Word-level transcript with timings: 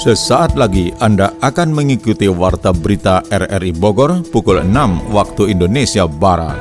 Sesaat 0.00 0.56
lagi 0.56 0.88
Anda 0.96 1.36
akan 1.44 1.76
mengikuti 1.76 2.24
Warta 2.24 2.72
Berita 2.72 3.20
RRI 3.28 3.76
Bogor 3.76 4.24
pukul 4.32 4.64
6 4.64 5.12
waktu 5.12 5.52
Indonesia 5.52 6.08
Barat. 6.08 6.56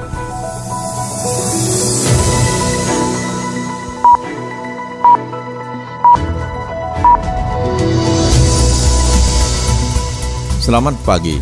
Selamat 10.60 11.00
pagi. 11.08 11.40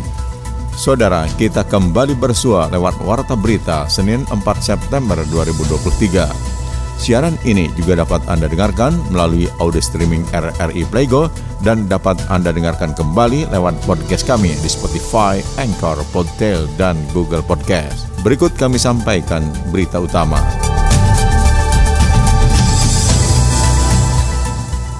Saudara, 0.78 1.26
kita 1.34 1.66
kembali 1.66 2.14
bersua 2.14 2.70
lewat 2.70 3.02
Warta 3.02 3.34
Berita 3.34 3.90
Senin 3.90 4.22
4 4.30 4.38
September 4.62 5.18
2023. 5.26 6.57
Siaran 6.98 7.38
ini 7.46 7.70
juga 7.78 8.02
dapat 8.02 8.26
Anda 8.26 8.50
dengarkan 8.50 8.90
melalui 9.14 9.46
audio 9.62 9.78
streaming 9.78 10.26
RRI 10.34 10.82
Playgo 10.90 11.30
dan 11.62 11.86
dapat 11.86 12.18
Anda 12.26 12.50
dengarkan 12.50 12.90
kembali 12.98 13.54
lewat 13.54 13.78
podcast 13.86 14.26
kami 14.26 14.50
di 14.58 14.66
Spotify, 14.68 15.38
Anchor, 15.62 16.02
Podtail, 16.10 16.66
dan 16.74 16.98
Google 17.14 17.46
Podcast. 17.46 18.10
Berikut 18.26 18.50
kami 18.58 18.82
sampaikan 18.82 19.46
berita 19.70 20.02
utama. 20.02 20.42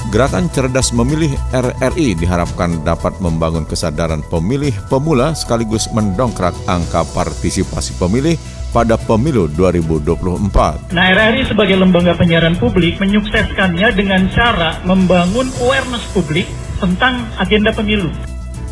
Gerakan 0.08 0.48
Cerdas 0.48 0.96
Memilih 0.96 1.36
RRI 1.52 2.16
diharapkan 2.16 2.80
dapat 2.80 3.20
membangun 3.20 3.68
kesadaran 3.68 4.24
pemilih 4.32 4.72
pemula 4.88 5.36
sekaligus 5.36 5.84
mendongkrak 5.92 6.56
angka 6.64 7.04
partisipasi 7.12 7.92
pemilih 8.00 8.40
pada 8.70 9.00
pemilu 9.00 9.48
2024. 9.56 10.92
Nah, 10.92 11.04
RRI 11.12 11.48
sebagai 11.48 11.76
lembaga 11.80 12.12
penyiaran 12.16 12.56
publik 12.60 13.00
menyukseskannya 13.00 13.88
dengan 13.96 14.28
cara 14.32 14.80
membangun 14.84 15.48
awareness 15.64 16.04
publik 16.12 16.44
tentang 16.78 17.26
agenda 17.40 17.72
pemilu. 17.74 18.12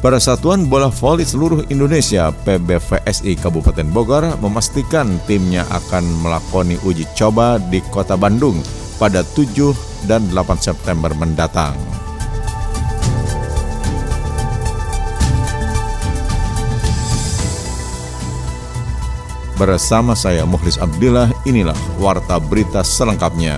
Persatuan 0.04 0.68
Bola 0.68 0.92
Voli 0.92 1.24
Seluruh 1.24 1.66
Indonesia 1.72 2.30
PBVSI 2.44 3.32
Kabupaten 3.40 3.88
Bogor 3.90 4.28
memastikan 4.38 5.18
timnya 5.24 5.64
akan 5.72 6.04
melakoni 6.22 6.76
uji 6.84 7.08
coba 7.16 7.56
di 7.58 7.80
Kota 7.90 8.14
Bandung 8.14 8.60
pada 9.00 9.24
7 9.24 9.74
dan 10.06 10.22
8 10.30 10.62
September 10.62 11.10
mendatang. 11.16 11.74
Bersama 19.56 20.12
saya 20.12 20.44
Muhlis 20.44 20.76
Abdillah, 20.76 21.32
inilah 21.48 21.72
Warta 21.96 22.36
Berita 22.36 22.84
selengkapnya. 22.84 23.56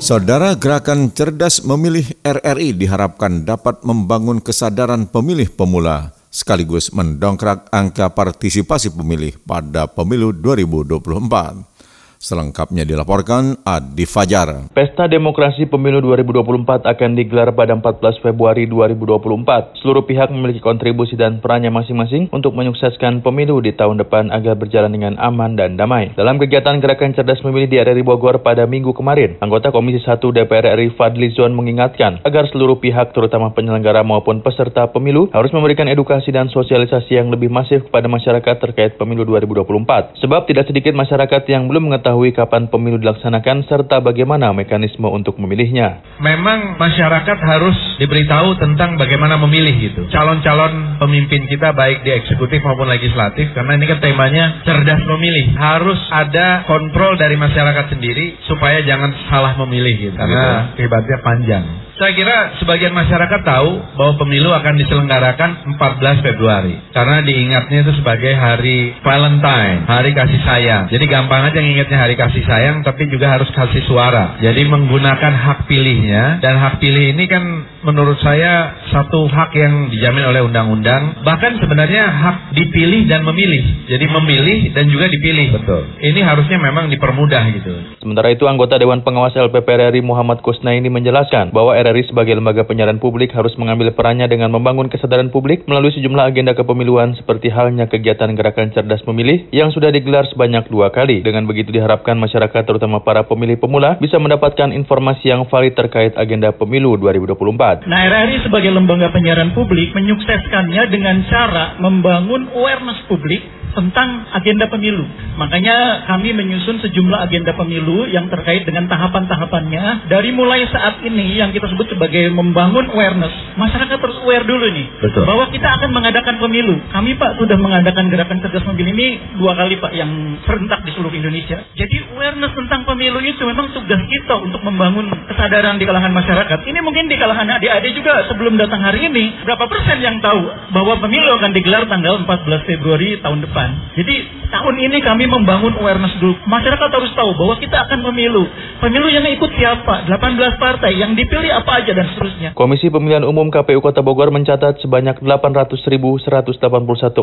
Saudara 0.00 0.56
Gerakan 0.56 1.12
Cerdas 1.12 1.60
Memilih 1.60 2.08
RRI 2.24 2.72
diharapkan 2.72 3.44
dapat 3.44 3.84
membangun 3.84 4.40
kesadaran 4.40 5.04
pemilih 5.04 5.52
pemula 5.52 6.16
sekaligus 6.32 6.88
mendongkrak 6.96 7.68
angka 7.68 8.08
partisipasi 8.08 8.88
pemilih 8.88 9.36
pada 9.44 9.84
pemilu 9.92 10.32
2024. 10.32 11.77
Selengkapnya 12.18 12.82
dilaporkan 12.82 13.62
Adi 13.62 14.02
Fajar. 14.02 14.74
Pesta 14.74 15.06
Demokrasi 15.06 15.70
Pemilu 15.70 16.02
2024 16.02 16.82
akan 16.82 17.10
digelar 17.14 17.54
pada 17.54 17.78
14 17.78 18.18
Februari 18.18 18.66
2024. 18.66 19.78
Seluruh 19.78 20.02
pihak 20.02 20.26
memiliki 20.34 20.58
kontribusi 20.58 21.14
dan 21.14 21.38
perannya 21.38 21.70
masing-masing 21.70 22.26
untuk 22.34 22.58
menyukseskan 22.58 23.22
pemilu 23.22 23.62
di 23.62 23.70
tahun 23.70 24.02
depan 24.02 24.34
agar 24.34 24.58
berjalan 24.58 24.90
dengan 24.90 25.14
aman 25.22 25.54
dan 25.54 25.78
damai. 25.78 26.10
Dalam 26.18 26.42
kegiatan 26.42 26.82
Gerakan 26.82 27.14
Cerdas 27.14 27.38
Memilih 27.46 27.70
di 27.70 27.78
RRI 27.78 28.02
Bogor 28.02 28.42
pada 28.42 28.66
minggu 28.66 28.90
kemarin, 28.98 29.38
anggota 29.38 29.70
Komisi 29.70 30.02
1 30.02 30.18
DPR 30.18 30.74
RI 30.74 30.98
Fadli 30.98 31.30
Zon 31.38 31.54
mengingatkan 31.54 32.18
agar 32.26 32.50
seluruh 32.50 32.82
pihak 32.82 33.14
terutama 33.14 33.54
penyelenggara 33.54 34.02
maupun 34.02 34.42
peserta 34.42 34.90
pemilu 34.90 35.30
harus 35.30 35.54
memberikan 35.54 35.86
edukasi 35.86 36.34
dan 36.34 36.50
sosialisasi 36.50 37.14
yang 37.14 37.30
lebih 37.30 37.46
masif 37.46 37.86
kepada 37.86 38.10
masyarakat 38.10 38.58
terkait 38.58 38.98
pemilu 38.98 39.22
2024. 39.22 40.18
Sebab 40.18 40.50
tidak 40.50 40.66
sedikit 40.66 40.98
masyarakat 40.98 41.46
yang 41.46 41.70
belum 41.70 41.86
mengetahui 41.86 42.07
mengetahui 42.08 42.32
kapan 42.32 42.72
pemilu 42.72 42.96
dilaksanakan 42.96 43.68
serta 43.68 44.00
bagaimana 44.00 44.56
mekanisme 44.56 45.04
untuk 45.12 45.36
memilihnya. 45.36 46.00
Memang 46.24 46.80
masyarakat 46.80 47.36
harus 47.44 47.76
diberitahu 48.00 48.56
tentang 48.56 48.96
bagaimana 48.96 49.36
memilih 49.36 49.76
gitu. 49.76 50.08
Calon-calon 50.08 50.96
pemimpin 50.96 51.44
kita 51.44 51.76
baik 51.76 52.00
di 52.08 52.16
eksekutif 52.16 52.64
maupun 52.64 52.88
legislatif 52.88 53.52
karena 53.52 53.76
ini 53.76 53.84
kan 53.84 54.00
temanya 54.00 54.64
cerdas 54.64 55.04
memilih. 55.04 55.52
Harus 55.52 56.00
ada 56.08 56.64
kontrol 56.64 57.20
dari 57.20 57.36
masyarakat 57.36 57.92
sendiri 57.92 58.40
supaya 58.48 58.80
jangan 58.88 59.12
salah 59.28 59.52
memilih 59.60 60.08
gitu. 60.08 60.16
Karena 60.16 60.72
akibatnya 60.72 61.18
panjang. 61.20 61.87
Saya 61.98 62.14
kira 62.14 62.54
sebagian 62.62 62.94
masyarakat 62.94 63.42
tahu 63.42 63.70
bahwa 63.98 64.14
pemilu 64.22 64.54
akan 64.54 64.78
diselenggarakan 64.78 65.50
14 65.74 66.22
Februari. 66.22 66.78
Karena 66.94 67.26
diingatnya 67.26 67.82
itu 67.82 67.92
sebagai 67.98 68.38
hari 68.38 68.94
Valentine, 69.02 69.82
hari 69.82 70.14
kasih 70.14 70.38
sayang. 70.46 70.86
Jadi 70.94 71.04
gampang 71.10 71.50
aja 71.50 71.58
ngingetnya 71.58 71.98
hari 71.98 72.14
kasih 72.14 72.46
sayang, 72.46 72.86
tapi 72.86 73.10
juga 73.10 73.34
harus 73.34 73.50
kasih 73.50 73.82
suara. 73.90 74.38
Jadi 74.38 74.62
menggunakan 74.70 75.34
hak 75.34 75.66
pilihnya, 75.66 76.38
dan 76.38 76.62
hak 76.62 76.78
pilih 76.78 77.18
ini 77.18 77.26
kan 77.26 77.66
menurut 77.82 78.22
saya 78.22 78.78
satu 78.94 79.26
hak 79.26 79.50
yang 79.58 79.90
dijamin 79.90 80.22
oleh 80.22 80.46
undang-undang. 80.46 81.18
Bahkan 81.26 81.58
sebenarnya 81.58 82.06
hak 82.06 82.36
dipilih 82.54 83.10
dan 83.10 83.26
memilih. 83.26 83.90
Jadi 83.90 84.06
memilih 84.06 84.58
dan 84.70 84.86
juga 84.86 85.10
dipilih. 85.10 85.50
Betul. 85.50 85.82
Ini 85.98 86.20
harusnya 86.22 86.62
memang 86.62 86.94
dipermudah 86.94 87.42
gitu. 87.58 87.74
Sementara 87.98 88.30
itu 88.30 88.46
anggota 88.46 88.78
Dewan 88.78 89.02
Pengawas 89.02 89.34
LPP 89.34 89.66
RI 89.66 89.98
Muhammad 89.98 90.46
Kusna 90.46 90.78
ini 90.78 90.86
menjelaskan 90.86 91.50
bahwa 91.50 91.74
RRI 91.88 92.04
sebagai 92.12 92.36
lembaga 92.36 92.68
penyiaran 92.68 93.00
publik 93.00 93.32
harus 93.32 93.56
mengambil 93.56 93.96
perannya 93.96 94.28
dengan 94.28 94.52
membangun 94.52 94.92
kesadaran 94.92 95.32
publik 95.32 95.64
melalui 95.64 95.88
sejumlah 95.96 96.28
agenda 96.28 96.52
kepemiluan 96.52 97.16
seperti 97.16 97.48
halnya 97.48 97.88
kegiatan 97.88 98.36
gerakan 98.36 98.68
cerdas 98.76 99.00
memilih 99.08 99.48
yang 99.56 99.72
sudah 99.72 99.88
digelar 99.88 100.28
sebanyak 100.28 100.68
dua 100.68 100.92
kali. 100.92 101.24
Dengan 101.24 101.48
begitu 101.48 101.72
diharapkan 101.72 102.20
masyarakat 102.20 102.60
terutama 102.68 103.00
para 103.00 103.24
pemilih 103.24 103.56
pemula 103.56 103.96
bisa 103.96 104.20
mendapatkan 104.20 104.68
informasi 104.68 105.32
yang 105.32 105.48
valid 105.48 105.72
terkait 105.72 106.12
agenda 106.20 106.52
pemilu 106.52 107.00
2024. 107.00 107.88
Nah, 107.88 108.00
RRI 108.04 108.44
sebagai 108.44 108.68
lembaga 108.68 109.08
penyiaran 109.08 109.56
publik 109.56 109.96
menyukseskannya 109.96 110.92
dengan 110.92 111.24
cara 111.32 111.80
membangun 111.80 112.52
awareness 112.52 113.00
publik 113.08 113.57
tentang 113.78 114.26
agenda 114.34 114.66
pemilu. 114.66 115.06
Makanya 115.38 116.02
kami 116.10 116.34
menyusun 116.34 116.82
sejumlah 116.82 117.30
agenda 117.30 117.54
pemilu 117.54 118.10
yang 118.10 118.26
terkait 118.26 118.66
dengan 118.66 118.90
tahapan-tahapannya 118.90 120.10
dari 120.10 120.34
mulai 120.34 120.66
saat 120.66 120.98
ini 121.06 121.38
yang 121.38 121.54
kita 121.54 121.70
sebut 121.70 121.86
sebagai 121.94 122.34
membangun 122.34 122.90
awareness. 122.90 123.30
Masyarakat 123.54 123.98
harus 124.02 124.18
aware 124.26 124.42
dulu 124.42 124.66
nih 124.74 124.86
Betul. 124.98 125.22
bahwa 125.30 125.46
kita 125.54 125.70
akan 125.78 125.90
mengadakan 125.94 126.42
pemilu. 126.42 126.74
Kami 126.90 127.14
Pak 127.14 127.38
sudah 127.38 127.54
mengadakan 127.54 128.10
gerakan 128.10 128.42
cerdas 128.42 128.66
memilih 128.74 128.92
ini 128.98 129.08
dua 129.38 129.54
kali 129.54 129.78
Pak 129.78 129.92
yang 129.94 130.10
serentak 130.42 130.82
di 130.82 130.90
seluruh 130.98 131.14
Indonesia. 131.14 131.62
Jadi 131.78 131.96
awareness 132.18 132.52
tentang 132.58 132.82
pemilu 132.82 133.22
itu 133.22 133.42
memang 133.46 133.70
tugas 133.70 134.02
kita 134.10 134.34
untuk 134.42 134.58
membangun 134.66 135.06
kesadaran 135.30 135.78
di 135.78 135.84
kalangan 135.86 136.10
masyarakat. 136.10 136.58
Ini 136.66 136.78
mungkin 136.82 137.06
di 137.06 137.16
kalangan 137.20 137.46
adik-adik 137.60 137.92
juga 137.94 138.26
sebelum 138.26 138.58
datang 138.58 138.82
hari 138.82 139.06
ini 139.06 139.44
berapa 139.46 139.64
persen 139.70 140.02
yang 140.02 140.18
tahu 140.18 140.40
bahwa 140.74 140.98
pemilu 140.98 141.30
akan 141.38 141.50
digelar 141.52 141.84
tanggal 141.86 142.24
14 142.24 142.68
Februari 142.68 143.20
tahun 143.20 143.44
depan. 143.44 143.67
Jadi 143.98 144.14
tahun 144.48 144.74
ini 144.78 144.98
kami 145.02 145.26
membangun 145.26 145.74
awareness 145.78 146.14
dulu. 146.22 146.38
Masyarakat 146.46 146.90
harus 146.90 147.12
tahu 147.18 147.30
bahwa 147.34 147.54
kita 147.58 147.76
akan 147.88 147.98
pemilu. 148.12 148.46
Pemilu 148.78 149.10
yang 149.10 149.26
ikut 149.26 149.50
siapa? 149.58 150.06
18 150.06 150.60
partai. 150.62 150.94
Yang 150.98 151.24
dipilih 151.24 151.50
apa 151.50 151.82
aja 151.82 151.92
dan 151.94 152.06
seterusnya. 152.14 152.54
Komisi 152.54 152.88
Pemilihan 152.88 153.26
Umum 153.26 153.50
KPU 153.50 153.82
Kota 153.82 154.00
Bogor 154.04 154.30
mencatat 154.30 154.78
sebanyak 154.84 155.18
800.181 155.20 156.22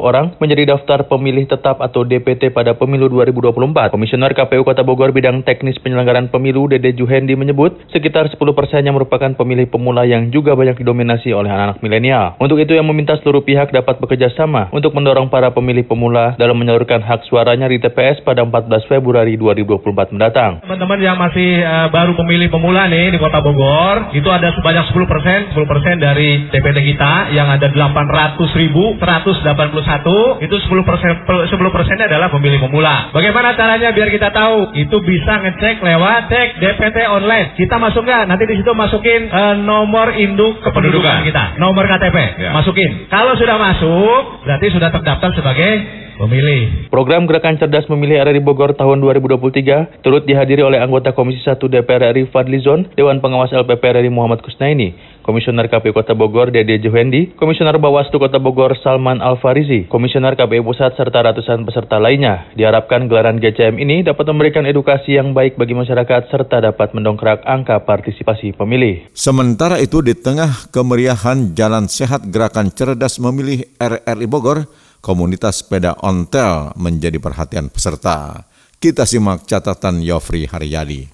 orang 0.01 0.35
menjadi 0.41 0.75
daftar 0.75 1.07
pemilih 1.07 1.47
tetap 1.47 1.79
atau 1.79 2.03
DPT 2.03 2.51
pada 2.51 2.75
pemilu 2.75 3.07
2024. 3.07 3.93
Komisioner 3.93 4.31
KPU 4.35 4.65
Kota 4.65 4.83
Bogor 4.83 5.15
bidang 5.15 5.45
teknis 5.47 5.79
penyelenggaraan 5.79 6.27
pemilu 6.27 6.67
Dede 6.67 6.91
Juhendi 6.97 7.37
menyebut 7.37 7.77
sekitar 7.93 8.27
10 8.27 8.39
persen 8.57 8.81
yang 8.81 8.97
merupakan 8.97 9.31
pemilih 9.37 9.69
pemula 9.69 10.03
yang 10.03 10.33
juga 10.33 10.57
banyak 10.57 10.81
didominasi 10.81 11.29
oleh 11.31 11.47
anak-anak 11.47 11.79
milenial. 11.85 12.33
Untuk 12.41 12.57
itu 12.57 12.73
yang 12.73 12.87
meminta 12.89 13.13
seluruh 13.21 13.45
pihak 13.45 13.69
dapat 13.69 14.01
bekerja 14.01 14.33
sama 14.33 14.67
untuk 14.73 14.95
mendorong 14.97 15.29
para 15.29 15.53
pemilih 15.53 15.85
pemula 15.85 16.24
dalam 16.33 16.57
menyalurkan 16.57 17.05
hak 17.05 17.29
suaranya 17.29 17.69
di 17.69 17.77
TPS 17.77 18.25
pada 18.25 18.41
14 18.41 18.89
Februari 18.89 19.37
2024 19.37 20.17
mendatang. 20.17 20.65
Teman-teman 20.65 20.97
yang 20.97 21.21
masih 21.21 21.61
uh, 21.61 21.93
baru 21.93 22.17
pemilih 22.17 22.49
pemula 22.49 22.89
nih 22.89 23.13
di 23.13 23.21
Kota 23.21 23.37
Bogor, 23.45 24.17
itu 24.17 24.25
ada 24.33 24.49
sebanyak 24.57 24.89
10 24.89 25.05
persen, 25.05 25.39
10 25.53 25.61
persen 25.69 25.95
dari 26.01 26.49
DPT 26.49 26.77
kita 26.95 27.29
yang 27.37 27.53
ada 27.53 27.69
800.181, 27.69 30.41
itu 30.41 30.55
10 30.55 30.87
persen, 30.87 31.11
10 31.25 31.75
persennya 31.75 32.05
adalah 32.09 32.27
pemilih 32.33 32.59
pemula. 32.65 33.11
Bagaimana 33.13 33.53
caranya 33.53 33.93
biar 33.93 34.09
kita 34.09 34.29
tahu? 34.31 34.73
Itu 34.75 34.97
bisa 35.03 35.33
ngecek 35.43 35.81
lewat 35.81 36.21
cek 36.31 36.47
DPT 36.61 36.97
online. 37.05 37.53
Kita 37.53 37.75
masuk 37.77 38.03
nggak? 38.03 38.23
Nanti 38.25 38.43
di 38.47 38.55
situ 38.59 38.71
masukin 38.73 39.29
uh, 39.29 39.55
nomor 39.59 40.15
induk 40.15 40.61
kependudukan 40.63 41.23
kita, 41.27 41.59
nomor 41.59 41.85
KTP, 41.85 42.17
Ya. 42.39 42.51
masukin. 42.51 43.07
Kalau 43.07 43.33
sudah 43.35 43.57
masuk, 43.57 44.21
berarti 44.45 44.67
sudah 44.71 44.89
terdaftar 44.91 45.29
sebagai 45.35 45.71
pemilih. 46.15 46.89
Program 46.89 47.27
Gerakan 47.27 47.59
Cerdas 47.59 47.85
Memilih 47.91 48.23
RRI 48.23 48.41
Bogor 48.41 48.73
tahun 48.73 49.03
2023 49.03 50.01
turut 50.01 50.23
dihadiri 50.23 50.63
oleh 50.63 50.79
anggota 50.79 51.11
Komisi 51.11 51.43
1 51.43 51.59
DPR 51.59 52.15
RI 52.15 52.31
Fadlizon, 52.31 52.91
Dewan 52.95 53.19
Pengawas 53.19 53.51
LPP 53.51 53.83
RRI 53.83 54.11
Muhammad 54.11 54.41
Kusnaini, 54.41 54.95
Komisioner 55.25 55.65
KPU 55.65 55.89
Kota 55.89 56.13
Bogor 56.13 56.53
Dede 56.53 56.77
Juhendi, 56.77 57.33
Komisioner 57.33 57.81
Bawaslu 57.81 58.21
Kota 58.21 58.37
Bogor 58.37 58.77
Salman 58.79 59.25
Alfarizi, 59.25 59.89
Komisioner 59.89 60.37
KPU 60.37 60.61
Pusat 60.61 61.01
serta 61.01 61.19
ratusan 61.25 61.65
peserta 61.65 61.97
lainnya. 61.97 62.45
Diharapkan 62.53 63.09
gelaran 63.09 63.41
GCM 63.41 63.81
ini 63.81 64.05
dapat 64.05 64.29
memberikan 64.29 64.69
edukasi 64.69 65.17
yang 65.17 65.33
baik 65.33 65.57
bagi 65.57 65.73
masyarakat 65.73 66.29
serta 66.29 66.61
dapat 66.61 66.93
mendongkrak 66.93 67.41
angka 67.41 67.81
partisipasi 67.81 68.53
pemilih. 68.53 69.09
Sementara 69.17 69.81
itu 69.81 70.05
di 70.05 70.13
tengah 70.13 70.69
kemeriahan 70.69 71.57
Jalan 71.57 71.89
Sehat 71.89 72.29
Gerakan 72.29 72.69
Cerdas 72.69 73.17
Memilih 73.17 73.65
RRI 73.81 74.29
Bogor, 74.29 74.69
komunitas 75.05 75.61
sepeda 75.61 75.93
ontel 76.01 76.73
menjadi 76.73 77.21
perhatian 77.21 77.69
peserta. 77.69 78.49
Kita 78.81 79.05
simak 79.05 79.45
catatan 79.45 80.01
Yofri 80.01 80.49
Haryadi. 80.49 81.05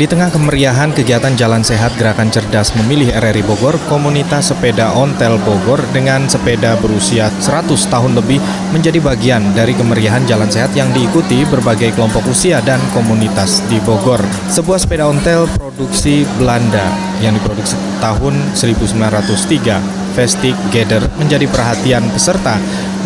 Di 0.00 0.08
tengah 0.08 0.32
kemeriahan 0.32 0.96
kegiatan 0.96 1.36
Jalan 1.36 1.60
Sehat 1.60 1.92
Gerakan 2.00 2.32
Cerdas 2.32 2.72
Memilih 2.72 3.12
RRI 3.12 3.44
Bogor, 3.44 3.76
komunitas 3.84 4.48
sepeda 4.48 4.96
ontel 4.96 5.36
Bogor 5.44 5.84
dengan 5.92 6.24
sepeda 6.24 6.72
berusia 6.80 7.28
100 7.28 7.68
tahun 7.92 8.16
lebih 8.16 8.40
menjadi 8.72 8.96
bagian 8.96 9.52
dari 9.52 9.76
kemeriahan 9.76 10.24
Jalan 10.24 10.48
Sehat 10.48 10.72
yang 10.72 10.88
diikuti 10.96 11.44
berbagai 11.44 11.92
kelompok 11.92 12.32
usia 12.32 12.64
dan 12.64 12.80
komunitas 12.96 13.60
di 13.68 13.76
Bogor. 13.84 14.24
Sebuah 14.48 14.80
sepeda 14.80 15.04
ontel 15.04 15.44
produksi 15.52 16.24
Belanda 16.40 16.88
yang 17.20 17.36
diproduksi 17.36 17.76
tahun 18.00 18.56
1903, 18.56 20.16
Vestic 20.16 20.56
Gather 20.72 21.04
menjadi 21.20 21.44
perhatian 21.44 22.08
peserta 22.08 22.56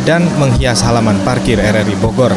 dan 0.06 0.22
menghias 0.38 0.78
halaman 0.86 1.18
parkir 1.26 1.58
RRI 1.58 1.98
Bogor. 1.98 2.30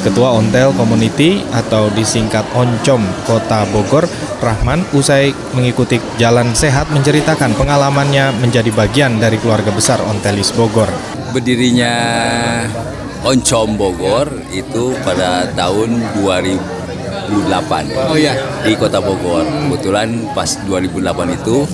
Ketua 0.00 0.32
Ontel 0.32 0.72
Community 0.72 1.44
atau 1.52 1.92
disingkat 1.92 2.42
Oncom 2.56 3.04
Kota 3.28 3.68
Bogor, 3.68 4.08
Rahman, 4.40 4.80
usai 4.96 5.36
mengikuti 5.52 6.00
jalan 6.16 6.56
sehat 6.56 6.88
menceritakan 6.88 7.52
pengalamannya 7.52 8.32
menjadi 8.40 8.72
bagian 8.72 9.20
dari 9.20 9.36
keluarga 9.36 9.68
besar 9.68 10.00
Ontelis 10.00 10.56
Bogor. 10.56 10.88
Berdirinya 11.36 11.92
Oncom 13.20 13.76
Bogor 13.76 14.32
itu 14.48 14.96
pada 15.04 15.44
tahun 15.52 16.00
2008 16.24 18.08
Oh 18.08 18.16
iya. 18.16 18.32
di 18.64 18.72
Kota 18.80 19.04
Bogor. 19.04 19.44
Kebetulan 19.44 20.32
pas 20.32 20.48
2008 20.64 21.36
itu 21.36 21.68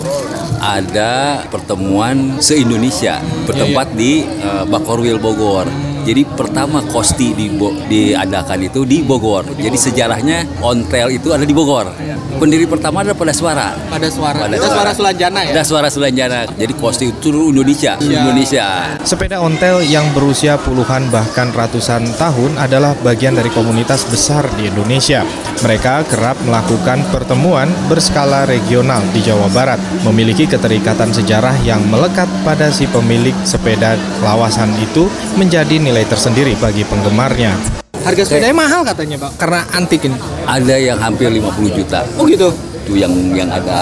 ada 0.59 1.47
pertemuan 1.47 2.43
se-Indonesia 2.43 3.23
bertempat 3.47 3.95
di 3.95 4.27
uh, 4.43 4.67
Bakorwil 4.67 5.23
Bogor. 5.23 5.71
Jadi 6.07 6.23
pertama 6.23 6.87
Kosti 6.87 7.35
di 7.35 7.51
Bo- 7.51 7.75
diadakan 7.91 8.63
itu 8.63 8.87
di 8.87 9.03
Bogor. 9.03 9.43
Jadi 9.59 9.75
sejarahnya 9.75 10.47
ontel 10.63 11.11
itu 11.11 11.35
ada 11.35 11.43
di 11.43 11.51
Bogor. 11.51 11.91
Pendiri 12.39 12.63
pertama 12.69 13.03
adalah 13.03 13.19
pada 13.19 13.35
suara. 13.35 13.75
Pada 13.91 14.07
suara. 14.07 14.47
Pada 14.47 14.55
Itu 14.55 14.69
suara 14.71 14.93
Sulanjana 14.95 15.41
ya? 15.43 15.51
Ada 15.57 15.63
suara 15.67 15.89
Sulanjana. 15.91 16.47
Jadi 16.55 16.73
Kosti 16.79 17.11
itu 17.11 17.33
seluruh 17.33 17.51
Indonesia, 17.51 17.99
Iya. 17.99 18.23
Indonesia. 18.23 18.67
Sepeda 19.03 19.43
ontel 19.43 19.83
yang 19.83 20.07
berusia 20.15 20.55
puluhan 20.61 21.11
bahkan 21.11 21.51
ratusan 21.51 22.07
tahun 22.15 22.55
adalah 22.55 22.95
bagian 23.03 23.35
dari 23.35 23.51
komunitas 23.51 24.05
besar 24.07 24.45
di 24.55 24.69
Indonesia. 24.71 25.27
Mereka 25.65 26.05
kerap 26.07 26.37
melakukan 26.45 27.01
pertemuan 27.11 27.67
berskala 27.89 28.45
regional 28.45 29.01
di 29.17 29.25
Jawa 29.25 29.49
Barat, 29.49 29.81
memiliki 30.05 30.45
keterikatan 30.45 31.11
sejarah 31.11 31.57
yang 31.65 31.81
melekat 31.89 32.29
pada 32.45 32.69
si 32.69 32.85
pemilik 32.87 33.33
sepeda 33.43 33.97
lawasan 34.21 34.69
itu 34.77 35.09
menjadi 35.41 35.81
nilai 35.81 35.96
tersendiri 36.05 36.53
bagi 36.61 36.85
penggemarnya. 36.85 37.57
Harga 38.05 38.23
sepedanya 38.23 38.55
mahal 38.55 38.85
katanya 38.85 39.17
Pak, 39.17 39.31
karena 39.41 39.61
antik 39.73 40.05
ini. 40.05 40.19
Ada 40.45 40.77
yang 40.77 40.99
hampir 41.01 41.33
50 41.33 41.73
juta. 41.73 42.05
Oh 42.21 42.29
gitu? 42.29 42.53
itu 42.87 43.03
yang 43.03 43.11
yang 43.35 43.51
ada 43.51 43.79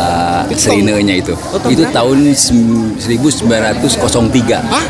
serinenya 0.48 1.20
itu. 1.20 1.36
Oh, 1.52 1.60
tahun 1.60 1.76
itu 1.76 1.84
tahun 1.92 2.18
sem- 2.32 2.96
1903. 2.96 4.64
Hah? 4.64 4.84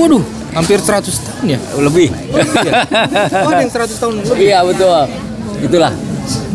Waduh, 0.00 0.24
hampir 0.56 0.80
100 0.80 1.04
tahun 1.04 1.44
ya? 1.44 1.58
Lebih. 1.76 2.08
Oh, 2.32 2.40
iya. 2.40 2.72
oh 3.44 3.50
ada 3.52 3.60
yang 3.60 3.72
100 3.72 3.92
tahun 4.00 4.14
lebih? 4.24 4.40
Iya 4.40 4.58
betul. 4.64 5.00
Itulah 5.60 5.92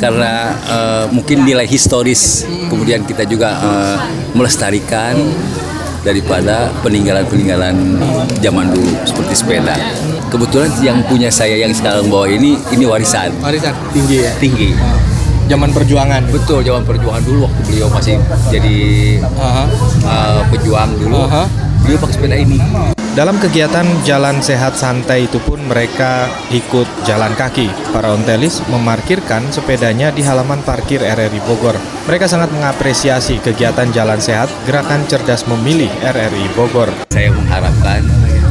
karena 0.01 0.51
eh, 0.67 1.05
mungkin 1.13 1.47
nilai 1.47 1.63
historis 1.63 2.43
kemudian 2.67 3.05
kita 3.05 3.23
juga 3.29 3.55
eh, 3.61 3.97
melestarikan 4.33 5.15
daripada 6.01 6.73
peninggalan-peninggalan 6.81 7.75
zaman 8.41 8.65
dulu 8.73 8.91
seperti 9.05 9.33
sepeda. 9.37 9.75
Kebetulan 10.31 10.71
yang 10.81 10.97
punya 11.05 11.29
saya 11.29 11.59
yang 11.59 11.75
sekarang 11.75 12.07
bawa 12.07 12.25
ini 12.25 12.55
ini 12.71 12.87
warisan 12.87 13.29
Warisan 13.43 13.75
tinggi 13.91 14.25
ya? 14.25 14.31
tinggi. 14.39 14.69
Zaman 15.51 15.75
perjuangan. 15.75 16.23
Betul 16.31 16.63
zaman 16.63 16.87
perjuangan 16.87 17.23
dulu 17.27 17.43
waktu 17.43 17.61
beliau 17.67 17.87
masih 17.91 18.15
jadi 18.47 18.77
Aha. 19.35 19.65
eh, 20.07 20.41
pejuang 20.55 20.89
dulu. 20.95 21.27
Aha. 21.27 21.43
Beliau 21.83 21.97
pakai 21.99 22.13
sepeda 22.15 22.35
ini. 22.39 22.57
Dalam 23.11 23.35
kegiatan 23.43 23.83
jalan 24.07 24.39
sehat 24.39 24.79
santai 24.79 25.27
itu 25.27 25.35
pun 25.43 25.59
mereka 25.67 26.31
ikut 26.47 26.87
jalan 27.03 27.35
kaki. 27.35 27.67
Para 27.91 28.15
ontelis 28.15 28.63
memarkirkan 28.71 29.51
sepedanya 29.51 30.15
di 30.15 30.23
halaman 30.23 30.63
parkir 30.63 31.03
RRI 31.03 31.43
Bogor. 31.43 31.75
Mereka 32.07 32.31
sangat 32.31 32.55
mengapresiasi 32.55 33.43
kegiatan 33.43 33.91
jalan 33.91 34.15
sehat 34.15 34.47
Gerakan 34.63 35.03
Cerdas 35.11 35.43
Memilih 35.43 35.91
RRI 36.07 36.55
Bogor. 36.55 36.87
Saya 37.11 37.35
mengharapkan 37.35 37.99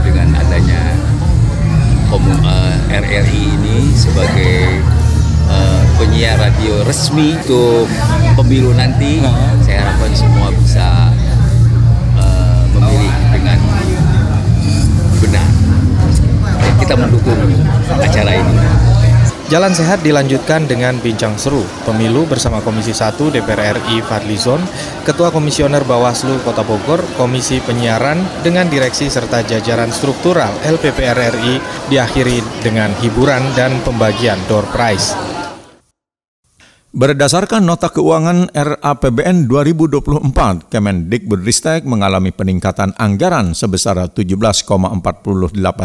dengan 0.04 0.28
adanya 0.36 0.92
eh, 2.12 2.76
RRI 3.00 3.42
ini 3.56 3.96
sebagai 3.96 4.84
eh, 5.48 5.82
penyiar 5.96 6.36
radio 6.36 6.84
resmi 6.84 7.32
untuk 7.32 7.88
pemilu 8.36 8.76
nanti, 8.76 9.24
saya 9.64 9.88
harapkan 9.88 10.12
semua 10.12 10.52
bisa 10.52 11.09
kita 16.90 17.06
mendukung 17.06 17.38
acara 18.02 18.34
ini. 18.34 18.54
Jalan 19.46 19.70
sehat 19.70 20.02
dilanjutkan 20.02 20.66
dengan 20.66 20.98
bincang 20.98 21.38
seru 21.38 21.62
pemilu 21.86 22.26
bersama 22.26 22.58
Komisi 22.66 22.90
1 22.90 23.30
DPR 23.30 23.78
RI 23.78 24.02
Fadlizon, 24.02 24.58
Ketua 25.06 25.30
Komisioner 25.30 25.86
Bawaslu 25.86 26.42
Kota 26.42 26.66
Bogor, 26.66 26.98
Komisi 27.14 27.62
Penyiaran 27.62 28.42
dengan 28.42 28.66
direksi 28.66 29.06
serta 29.06 29.46
jajaran 29.46 29.94
struktural 29.94 30.50
LPPR 30.66 31.38
RI 31.38 31.62
diakhiri 31.86 32.42
dengan 32.58 32.90
hiburan 32.98 33.46
dan 33.54 33.78
pembagian 33.86 34.42
door 34.50 34.66
prize. 34.74 35.14
Berdasarkan 36.90 37.70
nota 37.70 37.86
keuangan 37.86 38.50
RAPBN 38.50 39.46
2024, 39.46 40.74
Kemendikbudristek 40.74 41.86
mengalami 41.86 42.34
peningkatan 42.34 42.98
anggaran 42.98 43.54
sebesar 43.54 44.10
17,48 44.10 44.66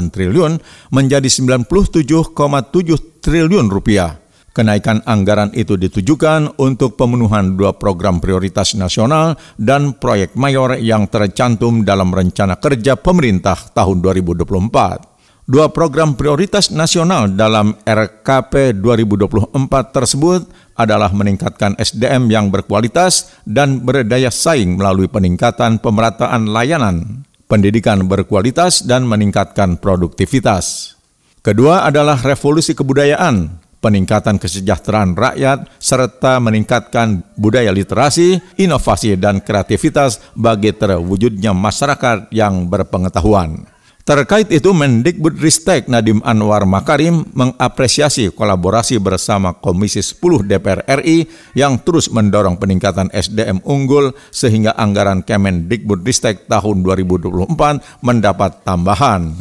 triliun 0.09 0.57
menjadi 0.89 1.29
97,7 1.29 3.21
triliun 3.21 3.69
rupiah. 3.69 4.17
Kenaikan 4.49 5.05
anggaran 5.05 5.53
itu 5.53 5.77
ditujukan 5.77 6.57
untuk 6.57 6.97
pemenuhan 6.97 7.53
dua 7.53 7.77
program 7.77 8.17
prioritas 8.17 8.73
nasional 8.73 9.37
dan 9.61 9.93
proyek 9.93 10.33
mayor 10.33 10.73
yang 10.81 11.05
tercantum 11.05 11.85
dalam 11.85 12.09
rencana 12.09 12.57
kerja 12.57 12.97
pemerintah 12.97 13.61
tahun 13.77 14.01
2024. 14.01 15.14
Dua 15.45 15.69
program 15.69 16.17
prioritas 16.17 16.73
nasional 16.73 17.29
dalam 17.29 17.77
RKP 17.85 18.81
2024 18.81 19.53
tersebut 19.93 20.41
adalah 20.73 21.13
meningkatkan 21.13 21.77
SDM 21.77 22.33
yang 22.33 22.49
berkualitas 22.49 23.29
dan 23.45 23.85
berdaya 23.85 24.33
saing 24.33 24.73
melalui 24.73 25.05
peningkatan 25.05 25.77
pemerataan 25.77 26.49
layanan, 26.49 27.21
pendidikan 27.45 28.09
berkualitas 28.09 28.89
dan 28.89 29.05
meningkatkan 29.05 29.77
produktivitas. 29.77 30.97
Kedua 31.45 31.85
adalah 31.85 32.17
revolusi 32.25 32.73
kebudayaan, 32.73 33.45
peningkatan 33.85 34.41
kesejahteraan 34.41 35.13
rakyat, 35.13 35.69
serta 35.77 36.41
meningkatkan 36.41 37.21
budaya 37.37 37.69
literasi, 37.69 38.41
inovasi, 38.57 39.13
dan 39.13 39.45
kreativitas 39.45 40.25
bagi 40.33 40.73
terwujudnya 40.73 41.53
masyarakat 41.53 42.33
yang 42.33 42.65
berpengetahuan. 42.65 43.74
Terkait 44.05 44.45
itu, 44.53 44.69
Mendikbudristek 44.69 45.89
Nadiem 45.89 46.21
Anwar 46.21 46.61
Makarim 46.69 47.25
mengapresiasi 47.33 48.29
kolaborasi 48.29 49.01
bersama 49.01 49.57
Komisi 49.57 49.97
10 49.97 50.45
DPR 50.45 50.85
RI 51.01 51.25
yang 51.57 51.81
terus 51.81 52.13
mendorong 52.13 52.61
peningkatan 52.61 53.09
SDM 53.09 53.65
unggul 53.65 54.13
sehingga 54.29 54.77
anggaran 54.77 55.25
Kemendikbudristek 55.25 56.45
tahun 56.45 56.85
2024 56.85 58.05
mendapat 58.05 58.61
tambahan. 58.61 59.33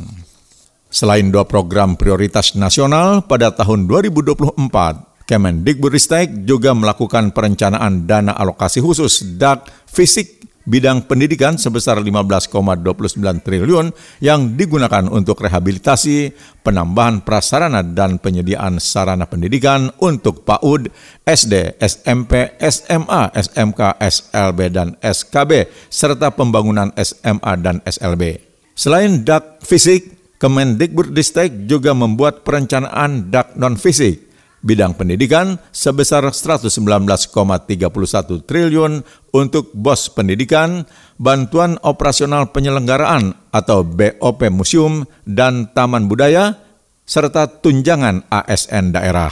Selain 0.89 1.29
dua 1.29 1.45
program 1.45 2.01
prioritas 2.01 2.57
nasional 2.57 3.21
pada 3.29 3.53
tahun 3.53 3.85
2024, 3.85 5.29
Kemendikbudristek 5.29 6.49
juga 6.49 6.73
melakukan 6.73 7.37
perencanaan 7.37 8.09
dana 8.09 8.33
alokasi 8.33 8.81
khusus 8.81 9.37
DAK 9.37 9.69
fisik 9.93 10.44
bidang 10.65 11.05
pendidikan 11.05 11.61
sebesar 11.61 12.01
15,29 12.01 13.45
triliun 13.45 13.93
yang 14.25 14.57
digunakan 14.57 15.05
untuk 15.13 15.45
rehabilitasi, 15.45 16.33
penambahan 16.65 17.21
prasarana 17.21 17.85
dan 17.85 18.17
penyediaan 18.17 18.81
sarana 18.81 19.29
pendidikan 19.29 19.93
untuk 20.01 20.43
PAUD, 20.49 20.89
SD, 21.25 21.79
SMP, 21.81 22.57
SMA, 22.61 23.23
SMK, 23.37 23.81
SLB 24.01 24.59
dan 24.73 24.97
SKB 25.01 25.69
serta 25.93 26.33
pembangunan 26.33 26.91
SMA 26.97 27.53
dan 27.61 27.85
SLB. 27.85 28.41
Selain 28.75 29.23
DAK 29.23 29.63
fisik, 29.63 30.15
Kemendikbudristek 30.35 31.71
juga 31.71 31.97
membuat 31.97 32.45
perencanaan 32.45 33.33
DAK 33.33 33.57
non-fisik 33.57 34.34
bidang 34.65 34.97
pendidikan 34.97 35.61
sebesar 35.69 36.25
119,31 36.25 36.73
triliun 38.49 39.05
untuk 39.37 39.69
BOS 39.77 40.17
pendidikan, 40.17 40.89
bantuan 41.21 41.77
operasional 41.85 42.49
penyelenggaraan 42.49 43.37
atau 43.53 43.85
BOP 43.85 44.41
museum 44.49 45.05
dan 45.29 45.69
taman 45.77 46.09
budaya, 46.09 46.57
serta 47.05 47.45
tunjangan 47.61 48.25
ASN 48.33 48.97
daerah. 48.97 49.31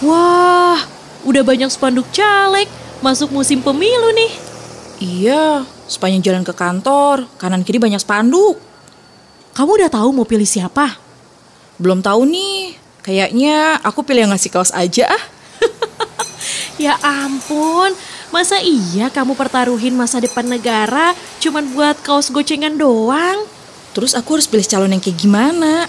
Wah, 0.00 0.80
udah 1.28 1.42
banyak 1.44 1.68
spanduk 1.68 2.08
caleg 2.14 2.64
masuk 3.04 3.28
musim 3.34 3.60
pemilu 3.60 4.16
nih. 4.16 4.32
Iya, 5.00 5.64
sepanjang 5.88 6.24
jalan 6.24 6.44
ke 6.44 6.52
kantor, 6.52 7.28
kanan 7.36 7.64
kiri 7.64 7.76
banyak 7.80 8.00
spanduk. 8.00 8.69
Kamu 9.54 9.70
udah 9.80 9.90
tahu 9.90 10.08
mau 10.14 10.26
pilih 10.26 10.46
siapa? 10.46 10.94
Belum 11.80 11.98
tahu 11.98 12.28
nih. 12.28 12.78
Kayaknya 13.00 13.80
aku 13.80 14.04
pilih 14.04 14.28
yang 14.28 14.32
ngasih 14.36 14.52
kaos 14.52 14.72
aja 14.76 15.08
ah. 15.08 15.24
ya 16.84 16.96
ampun, 17.00 17.92
masa 18.28 18.60
iya 18.60 19.08
kamu 19.08 19.36
pertaruhin 19.36 19.96
masa 19.96 20.20
depan 20.20 20.44
negara 20.44 21.16
cuman 21.40 21.64
buat 21.72 21.96
kaos 22.04 22.28
gocengan 22.28 22.76
doang? 22.76 23.48
Terus 23.96 24.12
aku 24.12 24.38
harus 24.38 24.46
pilih 24.46 24.68
calon 24.68 24.92
yang 24.92 25.02
kayak 25.02 25.16
gimana? 25.16 25.88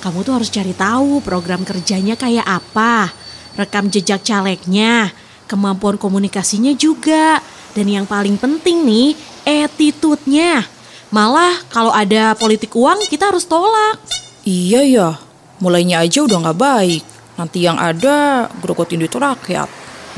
Kamu 0.00 0.24
tuh 0.24 0.40
harus 0.40 0.48
cari 0.48 0.72
tahu 0.72 1.20
program 1.20 1.62
kerjanya 1.68 2.16
kayak 2.16 2.46
apa, 2.46 3.12
rekam 3.58 3.90
jejak 3.92 4.24
calegnya, 4.24 5.10
kemampuan 5.50 6.00
komunikasinya 6.00 6.72
juga, 6.74 7.42
dan 7.76 7.86
yang 7.86 8.06
paling 8.06 8.38
penting 8.38 8.86
nih, 8.86 9.08
attitude-nya. 9.42 10.77
Malah 11.08 11.64
kalau 11.72 11.88
ada 11.88 12.36
politik 12.36 12.76
uang 12.76 13.08
kita 13.08 13.32
harus 13.32 13.48
tolak. 13.48 13.96
Iya 14.44 14.84
ya, 14.84 15.08
mulainya 15.56 16.04
aja 16.04 16.24
udah 16.24 16.36
nggak 16.44 16.60
baik. 16.60 17.02
Nanti 17.40 17.64
yang 17.64 17.80
ada 17.80 18.48
grogotin 18.60 19.00
duit 19.00 19.14
rakyat. 19.16 19.70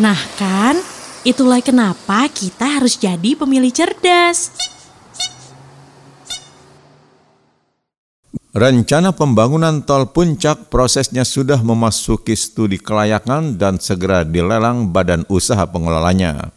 Nah 0.02 0.18
kan, 0.34 0.74
itulah 1.22 1.62
kenapa 1.62 2.26
kita 2.26 2.80
harus 2.80 2.98
jadi 2.98 3.38
pemilih 3.38 3.70
cerdas. 3.70 4.50
Rencana 8.50 9.14
pembangunan 9.14 9.78
tol 9.86 10.10
puncak 10.10 10.74
prosesnya 10.74 11.22
sudah 11.22 11.62
memasuki 11.62 12.34
studi 12.34 12.82
kelayakan 12.82 13.54
dan 13.54 13.78
segera 13.78 14.26
dilelang 14.26 14.90
badan 14.90 15.22
usaha 15.30 15.62
pengelolanya. 15.70 16.50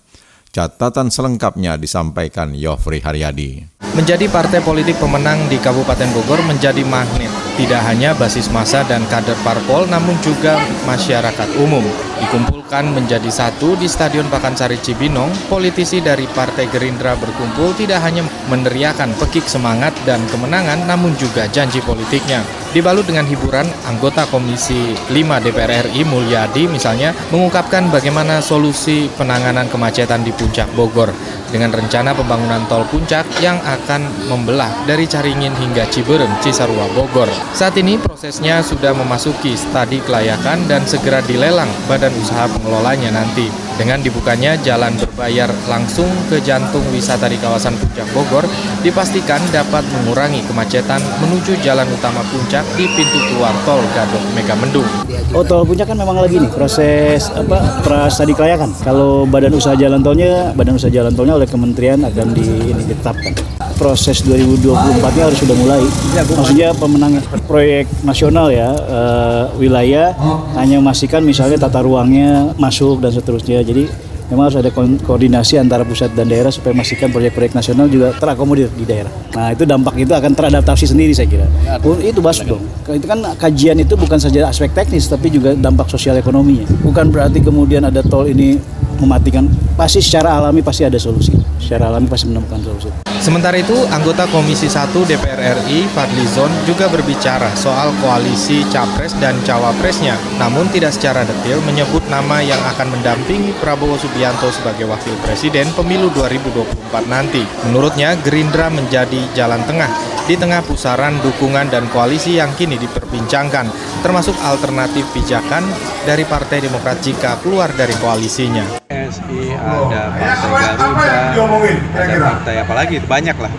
Catatan 0.54 1.10
selengkapnya 1.10 1.82
disampaikan 1.82 2.54
Yofri 2.54 3.02
Haryadi. 3.02 3.66
Menjadi 3.98 4.30
partai 4.30 4.62
politik 4.62 5.02
pemenang 5.02 5.50
di 5.50 5.58
Kabupaten 5.58 6.14
Bogor 6.14 6.46
menjadi 6.46 6.86
magnet 6.86 7.34
tidak 7.58 7.82
hanya 7.90 8.14
basis 8.14 8.54
massa 8.54 8.86
dan 8.86 9.02
kader 9.10 9.34
parpol 9.42 9.90
namun 9.90 10.14
juga 10.22 10.62
masyarakat 10.86 11.58
umum. 11.58 11.82
Dikumpulkan 12.24 12.88
menjadi 12.96 13.28
satu 13.28 13.76
di 13.76 13.84
Stadion 13.84 14.32
Pakansari 14.32 14.80
Cibinong, 14.80 15.28
politisi 15.52 16.00
dari 16.00 16.24
Partai 16.24 16.72
Gerindra 16.72 17.20
berkumpul 17.20 17.76
tidak 17.76 18.00
hanya 18.00 18.24
meneriakan 18.48 19.12
pekik 19.20 19.44
semangat 19.44 19.92
dan 20.08 20.24
kemenangan 20.32 20.88
namun 20.88 21.12
juga 21.20 21.52
janji 21.52 21.84
politiknya. 21.84 22.40
Dibalut 22.72 23.04
dengan 23.04 23.28
hiburan, 23.28 23.68
anggota 23.86 24.24
Komisi 24.32 24.96
5 25.12 25.44
DPR 25.44 25.92
RI 25.92 26.08
Mulyadi 26.08 26.66
misalnya 26.72 27.12
mengungkapkan 27.30 27.92
bagaimana 27.92 28.40
solusi 28.40 29.12
penanganan 29.20 29.68
kemacetan 29.68 30.24
di 30.24 30.32
Puncak 30.32 30.72
Bogor 30.80 31.12
dengan 31.54 31.70
rencana 31.70 32.18
pembangunan 32.18 32.66
tol 32.66 32.82
Puncak 32.90 33.30
yang 33.38 33.62
akan 33.62 34.10
membelah 34.26 34.74
dari 34.90 35.06
Caringin 35.06 35.54
hingga 35.54 35.86
Ciberem, 35.94 36.34
Cisarua, 36.42 36.90
Bogor. 36.98 37.30
Saat 37.54 37.78
ini 37.78 38.02
prosesnya 38.02 38.66
sudah 38.66 38.98
memasuki 38.98 39.54
stadi 39.54 40.02
kelayakan 40.02 40.66
dan 40.66 40.82
segera 40.90 41.22
dilelang 41.22 41.70
badan 41.86 42.10
usaha 42.18 42.50
pengelolanya 42.50 43.14
nanti. 43.14 43.54
Dengan 43.74 43.98
dibukanya 44.06 44.54
jalan 44.62 44.94
berbayar 45.02 45.50
langsung 45.66 46.06
ke 46.30 46.38
jantung 46.46 46.86
wisata 46.94 47.26
di 47.26 47.42
kawasan 47.42 47.74
Puncak 47.74 48.06
Bogor, 48.14 48.46
dipastikan 48.86 49.42
dapat 49.50 49.82
mengurangi 49.90 50.46
kemacetan 50.46 51.02
menuju 51.18 51.58
jalan 51.66 51.90
utama 51.90 52.22
Puncak 52.30 52.62
di 52.78 52.86
pintu 52.86 53.20
keluar 53.34 53.52
tol 53.66 53.82
Gadok 53.98 54.24
Megamendung. 54.38 54.86
Oh 55.34 55.42
tol 55.42 55.66
Puncak 55.66 55.90
kan 55.90 55.98
memang 55.98 56.22
lagi 56.22 56.38
nih 56.38 56.54
proses 56.54 57.34
apa 57.34 57.82
pras 57.82 58.14
tadi 58.14 58.38
kelayakan. 58.38 58.70
Kalau 58.86 59.26
badan 59.26 59.58
usaha 59.58 59.74
jalan 59.74 60.06
tolnya, 60.06 60.54
badan 60.54 60.78
usaha 60.78 60.94
jalan 60.94 61.14
tolnya 61.18 61.34
oleh 61.42 61.50
kementerian 61.50 62.06
akan 62.06 62.30
di, 62.30 62.46
ini, 62.70 62.82
ditetapkan. 62.94 63.34
Proses 63.74 64.24
2024-nya 64.24 65.24
harus 65.28 65.40
sudah 65.42 65.56
mulai. 65.58 65.82
Maksudnya 66.16 66.70
pemenang 66.78 67.20
proyek 67.50 67.90
nasional 68.06 68.54
ya 68.54 68.70
uh, 68.72 69.44
wilayah 69.58 70.14
hanya 70.56 70.80
memastikan 70.80 71.26
misalnya 71.26 71.58
tata 71.58 71.82
ruangnya 71.84 72.54
masuk 72.56 73.02
dan 73.02 73.12
seterusnya 73.12 73.66
jadi 73.66 73.90
memang 74.32 74.50
harus 74.50 74.58
ada 74.60 74.72
koordinasi 75.04 75.60
antara 75.60 75.84
pusat 75.84 76.10
dan 76.16 76.26
daerah 76.26 76.50
supaya 76.50 76.74
memastikan 76.74 77.14
proyek-proyek 77.14 77.54
nasional 77.54 77.86
juga 77.86 78.16
terakomodir 78.16 78.72
di 78.74 78.86
daerah. 78.88 79.12
Nah 79.36 79.52
itu 79.52 79.68
dampak 79.68 79.94
itu 80.00 80.10
akan 80.10 80.32
teradaptasi 80.34 80.90
sendiri 80.90 81.14
saya 81.14 81.28
kira. 81.30 81.48
Oh, 81.86 81.94
itu 82.02 82.18
masuk 82.18 82.58
dong. 82.58 82.64
Itu 82.90 83.06
kan 83.06 83.20
kajian 83.38 83.78
itu 83.78 83.94
bukan 83.94 84.18
saja 84.18 84.50
aspek 84.50 84.74
teknis 84.74 85.06
tapi 85.06 85.30
juga 85.30 85.54
dampak 85.54 85.86
sosial 85.92 86.18
ekonominya. 86.18 86.66
Bukan 86.82 87.14
berarti 87.14 87.46
kemudian 87.46 87.86
ada 87.86 88.02
tol 88.02 88.26
ini 88.26 88.58
mematikan. 88.98 89.46
Pasti 89.78 90.02
secara 90.02 90.38
alami 90.42 90.66
pasti 90.66 90.82
ada 90.82 90.98
solusi. 90.98 91.34
Secara 91.62 91.94
alami 91.94 92.10
pasti 92.10 92.30
menemukan 92.30 92.62
solusi. 92.62 93.13
Sementara 93.24 93.56
itu, 93.56 93.88
anggota 93.88 94.28
Komisi 94.28 94.68
1 94.68 95.08
DPR 95.08 95.64
RI, 95.64 95.88
Fadlizon, 95.96 96.52
juga 96.68 96.92
berbicara 96.92 97.56
soal 97.56 97.96
koalisi 98.04 98.68
Capres 98.68 99.16
dan 99.24 99.40
Cawapresnya, 99.48 100.20
namun 100.36 100.68
tidak 100.68 100.92
secara 100.92 101.24
detail 101.24 101.64
menyebut 101.64 102.04
nama 102.12 102.44
yang 102.44 102.60
akan 102.76 102.92
mendampingi 102.92 103.56
Prabowo 103.64 103.96
Subianto 103.96 104.52
sebagai 104.52 104.92
Wakil 104.92 105.16
Presiden 105.24 105.72
pemilu 105.72 106.12
2024 106.12 107.08
nanti. 107.08 107.48
Menurutnya, 107.64 108.20
Gerindra 108.20 108.68
menjadi 108.68 109.24
jalan 109.32 109.64
tengah 109.64 109.88
di 110.28 110.36
tengah 110.36 110.60
pusaran 110.60 111.16
dukungan 111.24 111.72
dan 111.72 111.88
koalisi 111.96 112.44
yang 112.44 112.52
kini 112.60 112.76
diperbincangkan, 112.76 113.72
termasuk 114.04 114.36
alternatif 114.44 115.08
pijakan 115.16 115.64
dari 116.04 116.28
Partai 116.28 116.60
Demokrat 116.60 117.00
jika 117.00 117.40
keluar 117.40 117.72
dari 117.72 117.96
koalisinya. 118.04 118.84
PSI, 118.88 119.43
ada 119.64 120.04
Partai 120.14 121.34
Garuda, 121.34 121.64
ada 121.96 122.18
partai 122.20 122.56
apalagi 122.62 122.96
banyak 123.04 123.38
lah. 123.40 123.52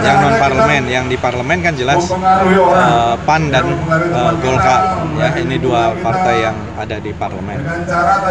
Yang 0.00 0.16
non 0.22 0.34
parlemen, 0.40 0.82
yang 0.88 1.04
di 1.10 1.16
parlemen 1.20 1.58
kan 1.60 1.74
jelas 1.76 2.00
uh, 2.08 3.14
PAN 3.26 3.52
dan 3.52 3.66
uh, 4.14 4.32
Golkar. 4.40 4.80
Ya, 5.18 5.28
ini 5.36 5.56
dua 5.60 5.92
partai 6.00 6.48
yang 6.48 6.56
ada 6.78 6.96
di 7.02 7.12
parlemen. 7.12 7.60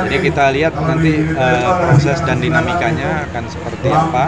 Jadi 0.08 0.18
kita 0.24 0.50
lihat 0.56 0.74
nanti 0.76 1.14
uh, 1.36 1.78
proses 1.86 2.18
dan 2.26 2.42
dinamikanya 2.42 3.30
akan 3.30 3.44
seperti 3.52 3.88
apa. 3.92 4.24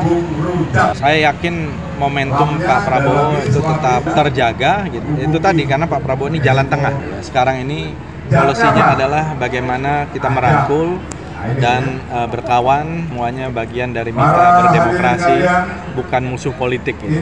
Saya 0.93 1.33
yakin 1.33 1.73
momentum 1.97 2.61
Pak 2.61 2.79
Prabowo 2.85 3.41
itu 3.41 3.59
tetap 3.59 4.01
terjaga. 4.05 4.73
Gitu. 4.91 5.07
Itu 5.17 5.37
tadi 5.41 5.63
karena 5.65 5.89
Pak 5.89 6.01
Prabowo 6.05 6.29
ini 6.29 6.39
jalan 6.43 6.67
tengah. 6.69 6.93
Sekarang 7.25 7.63
ini 7.63 7.95
solusinya 8.29 8.93
adalah 8.97 9.33
bagaimana 9.35 10.07
kita 10.13 10.29
merangkul 10.29 11.01
dan 11.59 11.99
uh, 12.09 12.27
berkawan 12.27 13.07
semuanya 13.09 13.51
bagian 13.51 13.91
dari 13.91 14.09
mitra 14.15 14.65
berdemokrasi 14.65 15.37
bukan 15.93 16.21
musuh 16.25 16.53
politik 16.55 16.97
gitu. 17.03 17.19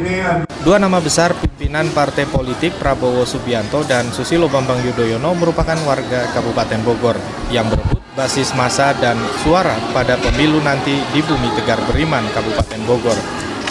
Dua 0.62 0.78
nama 0.78 1.02
besar 1.02 1.34
pimpinan 1.34 1.90
partai 1.90 2.30
politik 2.30 2.78
Prabowo 2.78 3.26
Subianto 3.26 3.82
dan 3.84 4.14
Susilo 4.14 4.46
Bambang 4.46 4.80
Yudhoyono 4.86 5.34
merupakan 5.34 5.78
warga 5.90 6.30
Kabupaten 6.38 6.82
Bogor 6.86 7.18
yang 7.50 7.66
berebut 7.66 8.02
basis 8.14 8.52
masa 8.54 8.92
dan 9.00 9.16
suara 9.42 9.74
pada 9.96 10.20
pemilu 10.20 10.60
nanti 10.62 11.00
di 11.16 11.20
Bumi 11.24 11.50
Tegar 11.58 11.80
Beriman 11.90 12.28
Kabupaten 12.36 12.82
Bogor 12.86 13.18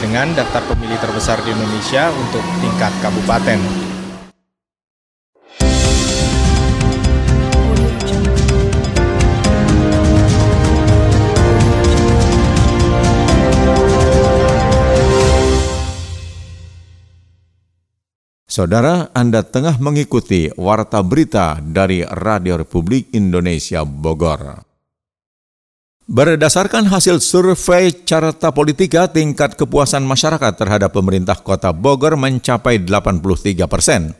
dengan 0.00 0.32
daftar 0.32 0.64
pemilih 0.64 0.96
terbesar 0.96 1.44
di 1.44 1.52
Indonesia 1.52 2.08
untuk 2.08 2.42
tingkat 2.64 2.90
kabupaten. 3.04 3.89
Saudara, 18.50 19.06
Anda 19.14 19.46
tengah 19.46 19.78
mengikuti 19.78 20.50
Warta 20.58 21.06
Berita 21.06 21.62
dari 21.62 22.02
Radio 22.02 22.58
Republik 22.58 23.14
Indonesia 23.14 23.86
Bogor. 23.86 24.66
Berdasarkan 26.10 26.90
hasil 26.90 27.22
survei 27.22 27.94
Carta 28.02 28.50
Politika, 28.50 29.06
tingkat 29.06 29.54
kepuasan 29.54 30.02
masyarakat 30.02 30.58
terhadap 30.58 30.90
pemerintah 30.90 31.38
kota 31.38 31.70
Bogor 31.70 32.18
mencapai 32.18 32.82
83 32.82 33.70
persen. 33.70 34.18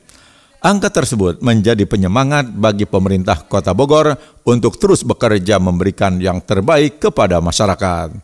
Angka 0.62 0.94
tersebut 0.94 1.42
menjadi 1.42 1.82
penyemangat 1.82 2.54
bagi 2.54 2.86
pemerintah 2.86 3.50
kota 3.50 3.74
Bogor 3.74 4.14
untuk 4.46 4.78
terus 4.78 5.02
bekerja 5.02 5.58
memberikan 5.58 6.22
yang 6.22 6.38
terbaik 6.38 7.02
kepada 7.02 7.42
masyarakat 7.42 8.14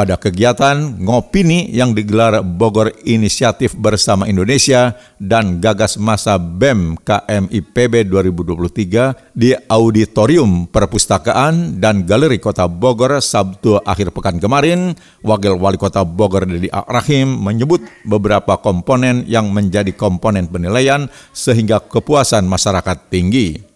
pada 0.00 0.16
kegiatan 0.16 0.96
Ngopini 0.96 1.68
yang 1.76 1.92
digelar 1.92 2.40
Bogor 2.40 2.88
Inisiatif 3.04 3.76
Bersama 3.76 4.24
Indonesia 4.24 4.96
dan 5.20 5.60
Gagas 5.60 6.00
Masa 6.00 6.40
BEM 6.40 6.96
KMIPB 7.04 8.08
2023 8.08 9.36
di 9.36 9.52
Auditorium 9.68 10.72
Perpustakaan 10.72 11.76
dan 11.84 12.08
Galeri 12.08 12.40
Kota 12.40 12.64
Bogor 12.64 13.20
Sabtu 13.20 13.76
akhir 13.84 14.16
pekan 14.16 14.40
kemarin, 14.40 14.96
Wakil 15.20 15.60
Wali 15.60 15.76
Kota 15.76 16.00
Bogor 16.00 16.48
Dedi 16.48 16.72
Rahim 16.72 17.36
menyebut 17.36 17.84
beberapa 18.08 18.56
komponen 18.56 19.28
yang 19.28 19.52
menjadi 19.52 19.92
komponen 19.92 20.48
penilaian 20.48 21.12
sehingga 21.36 21.76
kepuasan 21.76 22.48
masyarakat 22.48 23.12
tinggi. 23.12 23.69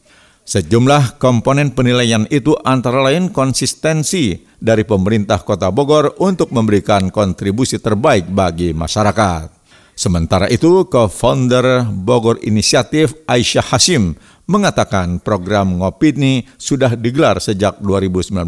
Sejumlah 0.45 1.17
komponen 1.17 1.73
penilaian 1.73 2.29
itu 2.29 2.53
antara 2.69 3.01
lain 3.01 3.33
konsistensi 3.33 4.45
dari 4.61 4.85
pemerintah 4.85 5.41
Kota 5.41 5.73
Bogor 5.73 6.21
untuk 6.21 6.53
memberikan 6.53 7.09
kontribusi 7.09 7.81
terbaik 7.81 8.29
bagi 8.29 8.77
masyarakat. 8.77 9.49
Sementara 9.97 10.45
itu, 10.53 10.85
co-founder 10.85 11.89
Bogor 11.89 12.45
Inisiatif 12.45 13.25
Aisyah 13.25 13.73
Hashim 13.73 14.21
mengatakan 14.45 15.17
program 15.25 15.81
Ngopini 15.81 16.45
sudah 16.61 16.93
digelar 16.93 17.41
sejak 17.41 17.81
2019 17.81 18.45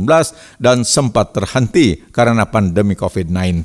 dan 0.61 0.85
sempat 0.85 1.33
terhenti 1.33 2.05
karena 2.13 2.45
pandemi 2.45 2.93
COVID-19. 2.93 3.65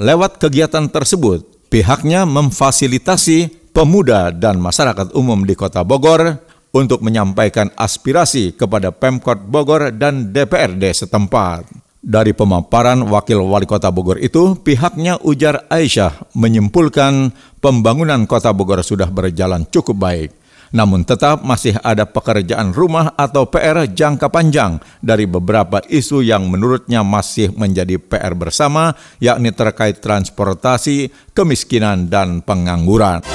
Lewat 0.00 0.40
kegiatan 0.40 0.88
tersebut, 0.88 1.44
pihaknya 1.68 2.24
memfasilitasi 2.24 3.68
pemuda 3.74 4.30
dan 4.30 4.62
masyarakat 4.62 5.12
umum 5.12 5.44
di 5.44 5.52
Kota 5.58 5.82
Bogor 5.82 6.53
untuk 6.74 7.00
menyampaikan 7.06 7.70
aspirasi 7.78 8.58
kepada 8.58 8.90
Pemkot 8.90 9.46
Bogor 9.46 9.94
dan 9.94 10.34
DPRD 10.34 10.90
setempat. 10.90 11.70
Dari 12.04 12.36
pemaparan 12.36 13.00
Wakil 13.08 13.40
Wali 13.40 13.64
Kota 13.64 13.88
Bogor 13.88 14.20
itu, 14.20 14.60
pihaknya 14.60 15.16
ujar 15.24 15.64
Aisyah 15.72 16.36
menyimpulkan 16.36 17.32
pembangunan 17.64 18.28
Kota 18.28 18.52
Bogor 18.52 18.84
sudah 18.84 19.08
berjalan 19.08 19.64
cukup 19.72 19.96
baik. 19.96 20.30
Namun 20.74 21.06
tetap 21.06 21.46
masih 21.46 21.78
ada 21.80 22.02
pekerjaan 22.02 22.74
rumah 22.74 23.14
atau 23.14 23.46
PR 23.46 23.86
jangka 23.86 24.26
panjang 24.26 24.82
dari 24.98 25.24
beberapa 25.24 25.78
isu 25.86 26.20
yang 26.20 26.50
menurutnya 26.50 27.06
masih 27.06 27.54
menjadi 27.54 27.96
PR 27.96 28.34
bersama, 28.34 28.92
yakni 29.22 29.54
terkait 29.54 30.02
transportasi, 30.02 31.14
kemiskinan, 31.30 32.10
dan 32.10 32.42
pengangguran. 32.42 33.33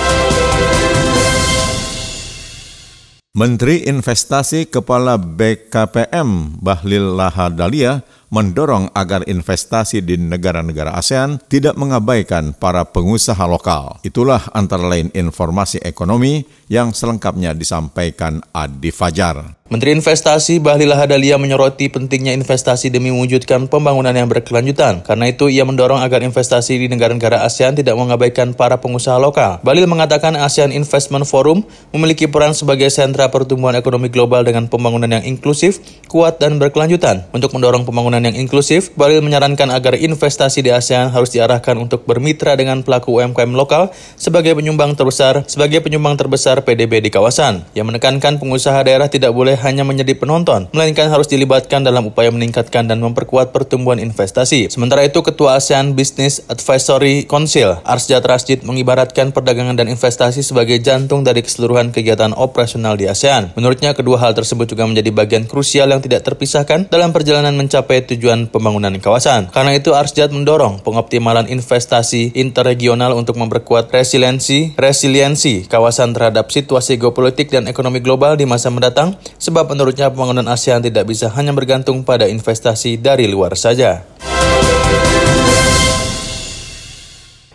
Menteri 3.29 3.85
Investasi 3.85 4.65
Kepala 4.65 5.13
BKPM 5.21 6.57
Bahlil 6.65 7.13
Lahadalia 7.13 8.01
mendorong 8.29 8.93
agar 8.93 9.25
investasi 9.25 10.05
di 10.05 10.15
negara-negara 10.17 10.93
ASEAN 10.93 11.41
tidak 11.49 11.75
mengabaikan 11.75 12.53
para 12.53 12.85
pengusaha 12.85 13.41
lokal. 13.49 13.97
Itulah 14.05 14.53
antara 14.53 14.85
lain 14.85 15.09
informasi 15.17 15.81
ekonomi 15.81 16.45
yang 16.69 16.93
selengkapnya 16.93 17.57
disampaikan 17.57 18.45
Adi 18.53 18.93
Fajar. 18.93 19.59
Menteri 19.69 19.93
Investasi 19.93 20.57
Bahlil 20.57 20.89
Lahadalia 20.89 21.37
menyoroti 21.37 21.93
pentingnya 21.93 22.33
investasi 22.33 22.89
demi 22.89 23.13
mewujudkan 23.13 23.69
pembangunan 23.69 24.09
yang 24.09 24.25
berkelanjutan. 24.25 25.05
Karena 25.05 25.29
itu, 25.29 25.45
ia 25.45 25.61
mendorong 25.61 26.01
agar 26.01 26.25
investasi 26.25 26.81
di 26.81 26.89
negara-negara 26.89 27.45
ASEAN 27.45 27.77
tidak 27.77 27.93
mengabaikan 27.93 28.57
para 28.57 28.81
pengusaha 28.81 29.21
lokal. 29.21 29.61
Bahlil 29.61 29.85
mengatakan 29.85 30.33
ASEAN 30.33 30.73
Investment 30.73 31.29
Forum 31.29 31.61
memiliki 31.93 32.25
peran 32.25 32.57
sebagai 32.57 32.89
sentra 32.89 33.29
pertumbuhan 33.29 33.77
ekonomi 33.77 34.09
global 34.09 34.41
dengan 34.41 34.65
pembangunan 34.65 35.21
yang 35.21 35.21
inklusif, 35.21 35.77
kuat, 36.09 36.41
dan 36.41 36.57
berkelanjutan. 36.57 37.29
Untuk 37.29 37.53
mendorong 37.53 37.85
pembangunan 37.85 38.18
yang 38.25 38.35
inklusif, 38.35 38.91
Bahlil 38.97 39.21
menyarankan 39.21 39.69
agar 39.71 39.95
investasi 39.95 40.65
di 40.65 40.73
ASEAN 40.73 41.13
harus 41.13 41.31
diarahkan 41.31 41.77
untuk 41.77 42.03
bermitra 42.03 42.57
dengan 42.57 42.81
pelaku 42.81 43.19
UMKM 43.21 43.53
lokal 43.53 43.93
sebagai 44.17 44.57
penyumbang 44.57 44.97
terbesar 44.97 45.47
sebagai 45.47 45.79
penyumbang 45.79 46.19
terbesar 46.19 46.65
PDB 46.65 47.05
di 47.05 47.09
kawasan. 47.13 47.63
Yang 47.77 47.95
menekankan 47.95 48.41
pengusaha 48.41 48.81
daerah 48.83 49.07
tidak 49.07 49.31
boleh 49.31 49.55
hanya 49.61 49.87
menjadi 49.87 50.17
penonton, 50.17 50.67
melainkan 50.75 51.07
harus 51.07 51.29
dilibatkan 51.31 51.85
dalam 51.85 52.09
upaya 52.09 52.33
meningkatkan 52.33 52.89
dan 52.89 52.99
memperkuat 52.99 53.55
pertumbuhan 53.55 54.01
investasi. 54.01 54.67
Sementara 54.67 55.05
itu, 55.05 55.21
Ketua 55.21 55.61
ASEAN 55.61 55.93
Business 55.93 56.43
Advisory 56.49 57.23
Council, 57.29 57.79
Arsjat 57.85 58.25
Rasjid, 58.25 58.65
mengibaratkan 58.65 59.31
perdagangan 59.31 59.77
dan 59.77 59.87
investasi 59.87 60.41
sebagai 60.41 60.81
jantung 60.81 61.21
dari 61.21 61.45
keseluruhan 61.45 61.93
kegiatan 61.93 62.33
operasional 62.33 62.97
di 62.97 63.05
ASEAN. 63.05 63.53
Menurutnya, 63.53 63.93
kedua 63.93 64.17
hal 64.19 64.33
tersebut 64.33 64.65
juga 64.69 64.89
menjadi 64.89 65.13
bagian 65.13 65.45
krusial 65.45 65.89
yang 65.93 66.01
tidak 66.01 66.25
terpisahkan 66.25 66.89
dalam 66.89 67.13
perjalanan 67.13 67.53
mencapai 67.53 68.08
tujuan 68.09 68.49
pembangunan 68.49 68.93
kawasan. 68.97 69.53
Karena 69.53 69.77
itu, 69.77 69.93
Arsjat 69.93 70.33
mendorong 70.33 70.81
pengoptimalan 70.81 71.45
investasi 71.45 72.33
interregional 72.33 73.13
untuk 73.13 73.37
memperkuat 73.37 73.93
resiliensi 73.93 74.73
resiliensi 74.73 75.69
kawasan 75.69 76.17
terhadap 76.17 76.49
situasi 76.49 76.97
geopolitik 76.97 77.53
dan 77.53 77.69
ekonomi 77.69 78.01
global 78.01 78.33
di 78.39 78.49
masa 78.49 78.73
mendatang 78.73 79.17
sebab 79.37 79.69
menurutnya 79.69 80.09
pembangunan 80.09 80.47
ASEAN 80.49 80.81
tidak 80.85 81.05
bisa 81.09 81.29
hanya 81.33 81.53
bergantung 81.53 82.01
pada 82.01 82.25
investasi 82.25 82.97
dari 82.97 83.29
luar 83.29 83.53
saja. 83.53 84.05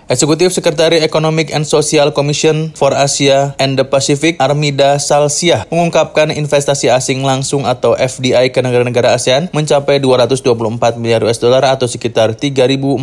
Eksekutif 0.05 0.53
Sekretari 0.53 1.01
Economic 1.01 1.49
and 1.57 1.64
Social 1.64 2.12
Commission 2.12 2.77
for 2.77 2.93
Asia 2.93 3.57
and 3.57 3.81
the 3.81 3.88
Pacific 3.88 4.37
Armida 4.37 5.01
Salsiah 5.01 5.64
mengungkapkan 5.73 6.29
investasi 6.29 6.93
asing 6.93 7.25
langsung 7.25 7.64
atau 7.64 7.97
FDI 7.97 8.53
ke 8.53 8.61
negara-negara 8.61 9.17
ASEAN 9.17 9.49
mencapai 9.57 10.05
224 10.05 11.01
miliar 11.01 11.25
US 11.25 11.40
dollar 11.40 11.64
atau 11.64 11.88
sekitar 11.88 12.37
3.414 12.37 13.01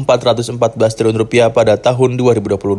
triliun 0.93 1.17
rupiah 1.17 1.49
pada 1.49 1.73
tahun 1.73 2.21
2022. 2.21 2.69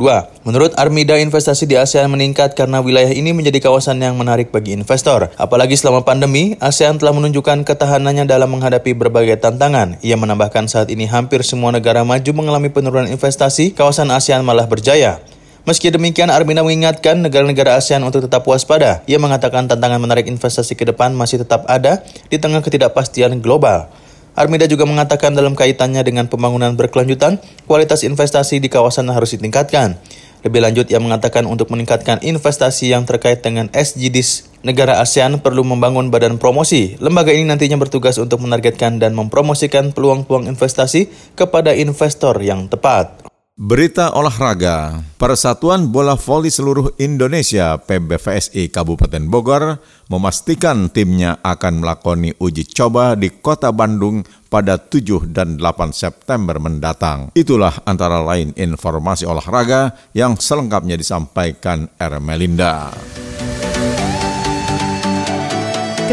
Menurut 0.47 0.71
Armida, 0.79 1.19
investasi 1.19 1.67
di 1.67 1.75
ASEAN 1.75 2.07
meningkat 2.07 2.55
karena 2.55 2.79
wilayah 2.79 3.11
ini 3.11 3.35
menjadi 3.35 3.59
kawasan 3.59 3.99
yang 3.99 4.15
menarik 4.15 4.55
bagi 4.55 4.71
investor. 4.71 5.35
Apalagi 5.35 5.75
selama 5.75 6.07
pandemi, 6.07 6.55
ASEAN 6.63 7.03
telah 7.03 7.11
menunjukkan 7.11 7.67
ketahanannya 7.67 8.31
dalam 8.31 8.55
menghadapi 8.55 8.95
berbagai 8.95 9.43
tantangan. 9.43 9.99
Ia 9.99 10.15
menambahkan 10.15 10.71
saat 10.71 10.95
ini 10.95 11.11
hampir 11.11 11.43
semua 11.43 11.75
negara 11.75 12.07
maju 12.07 12.31
mengalami 12.31 12.71
penurunan 12.71 13.11
investasi, 13.11 13.75
kawasan 13.75 14.12
ASEAN 14.15 14.45
malah 14.45 14.69
berjaya. 14.69 15.25
Meski 15.63 15.95
demikian, 15.95 16.27
Armina 16.27 16.67
mengingatkan 16.67 17.23
negara-negara 17.23 17.79
ASEAN 17.79 18.03
untuk 18.03 18.27
tetap 18.27 18.43
waspada. 18.51 19.07
Ia 19.07 19.23
mengatakan 19.23 19.71
tantangan 19.71 20.03
menarik 20.03 20.27
investasi 20.27 20.75
ke 20.75 20.83
depan 20.83 21.15
masih 21.15 21.39
tetap 21.39 21.63
ada 21.71 22.03
di 22.27 22.37
tengah 22.37 22.59
ketidakpastian 22.67 23.39
global. 23.39 23.87
Armida 24.35 24.65
juga 24.67 24.89
mengatakan 24.89 25.37
dalam 25.37 25.53
kaitannya 25.53 26.03
dengan 26.03 26.27
pembangunan 26.27 26.73
berkelanjutan, 26.75 27.39
kualitas 27.69 28.03
investasi 28.03 28.59
di 28.59 28.73
kawasan 28.73 29.07
harus 29.13 29.37
ditingkatkan. 29.39 30.01
Lebih 30.43 30.61
lanjut, 30.67 30.87
ia 30.91 30.99
mengatakan 30.99 31.47
untuk 31.47 31.71
meningkatkan 31.71 32.19
investasi 32.19 32.91
yang 32.91 33.07
terkait 33.07 33.47
dengan 33.47 33.71
SDGs, 33.71 34.51
negara 34.67 34.99
ASEAN 34.99 35.39
perlu 35.39 35.63
membangun 35.63 36.11
badan 36.11 36.43
promosi. 36.43 36.99
Lembaga 36.99 37.31
ini 37.31 37.47
nantinya 37.47 37.79
bertugas 37.79 38.19
untuk 38.19 38.43
menargetkan 38.43 38.99
dan 38.99 39.15
mempromosikan 39.15 39.95
peluang-peluang 39.95 40.51
investasi 40.51 41.07
kepada 41.39 41.71
investor 41.79 42.35
yang 42.43 42.67
tepat. 42.67 43.32
Berita 43.63 44.11
olahraga, 44.19 45.07
Persatuan 45.23 45.87
Bola 45.87 46.19
Voli 46.19 46.51
Seluruh 46.51 46.99
Indonesia 46.99 47.79
PBVSI 47.79 48.67
Kabupaten 48.75 49.23
Bogor 49.31 49.79
memastikan 50.11 50.91
timnya 50.91 51.39
akan 51.47 51.79
melakoni 51.79 52.35
uji 52.43 52.67
coba 52.67 53.15
di 53.15 53.31
kota 53.31 53.71
Bandung 53.71 54.27
pada 54.51 54.83
7 54.83 55.31
dan 55.31 55.63
8 55.63 55.95
September 55.95 56.59
mendatang. 56.59 57.31
Itulah 57.39 57.87
antara 57.87 58.19
lain 58.19 58.51
informasi 58.59 59.31
olahraga 59.31 59.95
yang 60.11 60.35
selengkapnya 60.35 60.99
disampaikan 60.99 61.87
Ermelinda. 62.03 62.91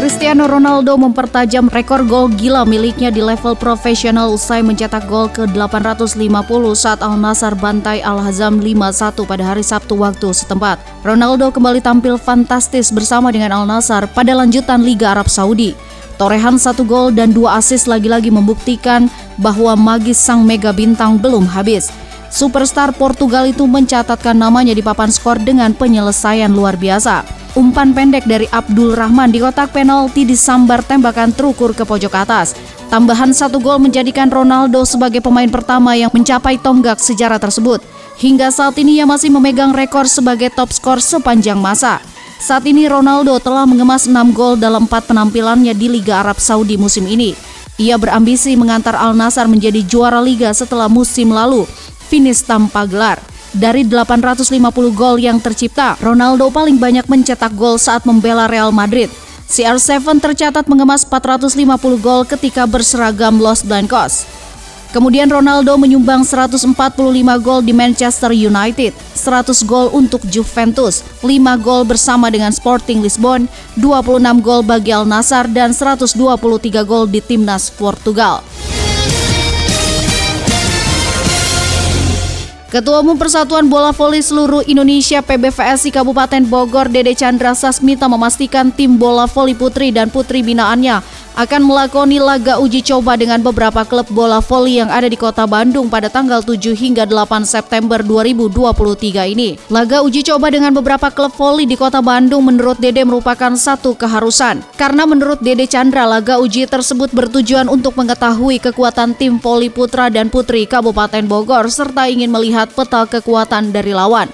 Cristiano 0.00 0.48
Ronaldo 0.48 0.96
mempertajam 0.96 1.68
rekor 1.68 2.08
gol 2.08 2.32
gila 2.32 2.64
miliknya 2.64 3.12
di 3.12 3.20
level 3.20 3.52
profesional 3.52 4.32
usai 4.32 4.64
mencetak 4.64 5.04
gol 5.04 5.28
ke-850 5.28 6.64
saat 6.72 7.04
Al 7.04 7.20
Nassr 7.20 7.52
bantai 7.52 8.00
Al 8.00 8.16
Hazam 8.24 8.64
5-1 8.64 9.28
pada 9.28 9.44
hari 9.44 9.60
Sabtu 9.60 10.00
waktu 10.00 10.32
setempat. 10.32 10.80
Ronaldo 11.04 11.52
kembali 11.52 11.84
tampil 11.84 12.16
fantastis 12.16 12.88
bersama 12.88 13.28
dengan 13.28 13.52
Al 13.52 13.68
Nassr 13.68 14.08
pada 14.08 14.32
lanjutan 14.32 14.80
Liga 14.80 15.12
Arab 15.12 15.28
Saudi. 15.28 15.76
Torehan 16.16 16.56
satu 16.56 16.80
gol 16.88 17.12
dan 17.12 17.36
dua 17.36 17.60
asis 17.60 17.84
lagi-lagi 17.84 18.32
membuktikan 18.32 19.04
bahwa 19.36 19.76
magis 19.76 20.16
sang 20.16 20.48
mega 20.48 20.72
bintang 20.72 21.20
belum 21.20 21.44
habis. 21.44 21.92
Superstar 22.32 22.96
Portugal 22.96 23.44
itu 23.44 23.68
mencatatkan 23.68 24.32
namanya 24.32 24.72
di 24.72 24.80
papan 24.80 25.12
skor 25.12 25.36
dengan 25.36 25.76
penyelesaian 25.76 26.48
luar 26.48 26.80
biasa. 26.80 27.39
Umpan 27.58 27.90
pendek 27.90 28.30
dari 28.30 28.46
Abdul 28.46 28.94
Rahman 28.94 29.34
di 29.34 29.42
kotak 29.42 29.74
penalti 29.74 30.22
disambar 30.22 30.86
tembakan 30.86 31.34
terukur 31.34 31.74
ke 31.74 31.82
pojok 31.82 32.14
atas. 32.14 32.54
Tambahan 32.86 33.34
satu 33.34 33.58
gol 33.58 33.82
menjadikan 33.82 34.30
Ronaldo 34.30 34.86
sebagai 34.86 35.18
pemain 35.18 35.50
pertama 35.50 35.98
yang 35.98 36.14
mencapai 36.14 36.62
tonggak 36.62 37.02
sejarah 37.02 37.42
tersebut. 37.42 37.82
Hingga 38.22 38.54
saat 38.54 38.78
ini 38.78 39.02
ia 39.02 39.06
masih 39.06 39.34
memegang 39.34 39.74
rekor 39.74 40.06
sebagai 40.06 40.54
top 40.54 40.70
skor 40.70 41.02
sepanjang 41.02 41.58
masa. 41.58 41.98
Saat 42.38 42.70
ini 42.70 42.86
Ronaldo 42.86 43.34
telah 43.42 43.66
mengemas 43.66 44.06
6 44.06 44.14
gol 44.30 44.54
dalam 44.54 44.86
4 44.86 45.10
penampilannya 45.10 45.74
di 45.74 45.90
Liga 45.90 46.22
Arab 46.22 46.38
Saudi 46.38 46.78
musim 46.78 47.04
ini. 47.10 47.34
Ia 47.82 47.98
berambisi 47.98 48.54
mengantar 48.54 48.94
Al 48.94 49.16
Nassr 49.18 49.50
menjadi 49.50 49.82
juara 49.82 50.22
liga 50.22 50.54
setelah 50.54 50.86
musim 50.86 51.34
lalu, 51.34 51.66
finish 52.06 52.46
tanpa 52.46 52.86
gelar. 52.86 53.29
Dari 53.50 53.82
850 53.82 54.46
gol 54.94 55.18
yang 55.18 55.42
tercipta, 55.42 55.98
Ronaldo 55.98 56.54
paling 56.54 56.78
banyak 56.78 57.10
mencetak 57.10 57.50
gol 57.58 57.82
saat 57.82 58.06
membela 58.06 58.46
Real 58.46 58.70
Madrid. 58.70 59.10
CR7 59.50 60.22
tercatat 60.22 60.70
mengemas 60.70 61.02
450 61.02 61.58
gol 61.98 62.22
ketika 62.22 62.62
berseragam 62.70 63.42
Los 63.42 63.66
Blancos. 63.66 64.22
Kemudian 64.94 65.26
Ronaldo 65.26 65.74
menyumbang 65.78 66.22
145 66.22 66.74
gol 67.42 67.62
di 67.62 67.74
Manchester 67.74 68.30
United, 68.30 68.94
100 69.18 69.66
gol 69.66 69.90
untuk 69.94 70.22
Juventus, 70.30 71.02
5 71.22 71.58
gol 71.58 71.82
bersama 71.82 72.30
dengan 72.30 72.54
Sporting 72.54 73.02
Lisbon, 73.02 73.50
26 73.78 74.42
gol 74.42 74.62
bagi 74.62 74.94
Al 74.94 75.06
Nassr 75.06 75.50
dan 75.50 75.74
123 75.74 76.14
gol 76.86 77.10
di 77.10 77.18
timnas 77.18 77.70
Portugal. 77.74 78.46
Ketua 82.70 83.02
Umum 83.02 83.18
Persatuan 83.18 83.66
Bola 83.66 83.90
Voli 83.90 84.22
Seluruh 84.22 84.62
Indonesia 84.62 85.18
PBVSI 85.18 85.90
Kabupaten 85.90 86.46
Bogor 86.46 86.86
Dede 86.86 87.18
Chandra 87.18 87.50
Sasmita 87.50 88.06
memastikan 88.06 88.70
tim 88.70 88.94
bola 88.94 89.26
voli 89.26 89.58
putri 89.58 89.90
dan 89.90 90.06
putri 90.06 90.38
binaannya 90.46 91.02
akan 91.40 91.62
melakoni 91.64 92.20
laga 92.20 92.60
uji 92.60 92.84
coba 92.84 93.16
dengan 93.16 93.40
beberapa 93.40 93.80
klub 93.88 94.04
bola 94.12 94.44
voli 94.44 94.76
yang 94.76 94.92
ada 94.92 95.08
di 95.08 95.16
kota 95.16 95.48
Bandung 95.48 95.88
pada 95.88 96.12
tanggal 96.12 96.44
7 96.44 96.76
hingga 96.76 97.08
8 97.08 97.48
September 97.48 98.04
2023 98.04 99.32
ini. 99.32 99.56
Laga 99.72 100.04
uji 100.04 100.20
coba 100.26 100.52
dengan 100.52 100.76
beberapa 100.76 101.08
klub 101.08 101.32
voli 101.32 101.64
di 101.64 101.80
kota 101.80 102.04
Bandung 102.04 102.44
menurut 102.44 102.76
Dede 102.76 103.08
merupakan 103.08 103.56
satu 103.56 103.96
keharusan. 103.96 104.60
Karena 104.76 105.08
menurut 105.08 105.40
Dede 105.40 105.64
Chandra, 105.64 106.04
laga 106.04 106.36
uji 106.36 106.68
tersebut 106.68 107.08
bertujuan 107.16 107.72
untuk 107.72 107.96
mengetahui 107.96 108.60
kekuatan 108.60 109.16
tim 109.16 109.40
voli 109.40 109.72
putra 109.72 110.12
dan 110.12 110.28
putri 110.28 110.68
Kabupaten 110.68 111.24
Bogor 111.24 111.72
serta 111.72 112.04
ingin 112.12 112.28
melihat 112.28 112.59
peta 112.68 113.08
kekuatan 113.08 113.72
dari 113.72 113.96
lawan. 113.96 114.28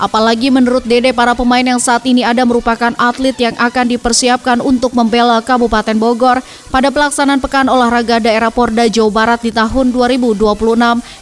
Apalagi 0.00 0.48
menurut 0.48 0.80
Dede 0.88 1.12
para 1.12 1.36
pemain 1.36 1.60
yang 1.60 1.76
saat 1.76 2.08
ini 2.08 2.24
ada 2.24 2.40
merupakan 2.48 2.96
atlet 2.96 3.36
yang 3.36 3.52
akan 3.60 3.84
dipersiapkan 3.92 4.64
untuk 4.64 4.96
membela 4.96 5.44
Kabupaten 5.44 5.92
Bogor 6.00 6.40
pada 6.72 6.88
pelaksanaan 6.88 7.36
Pekan 7.36 7.68
Olahraga 7.68 8.16
Daerah 8.16 8.48
Porda 8.48 8.88
Jawa 8.88 9.12
Barat 9.12 9.44
di 9.44 9.52
tahun 9.52 9.92
2026 9.92 10.40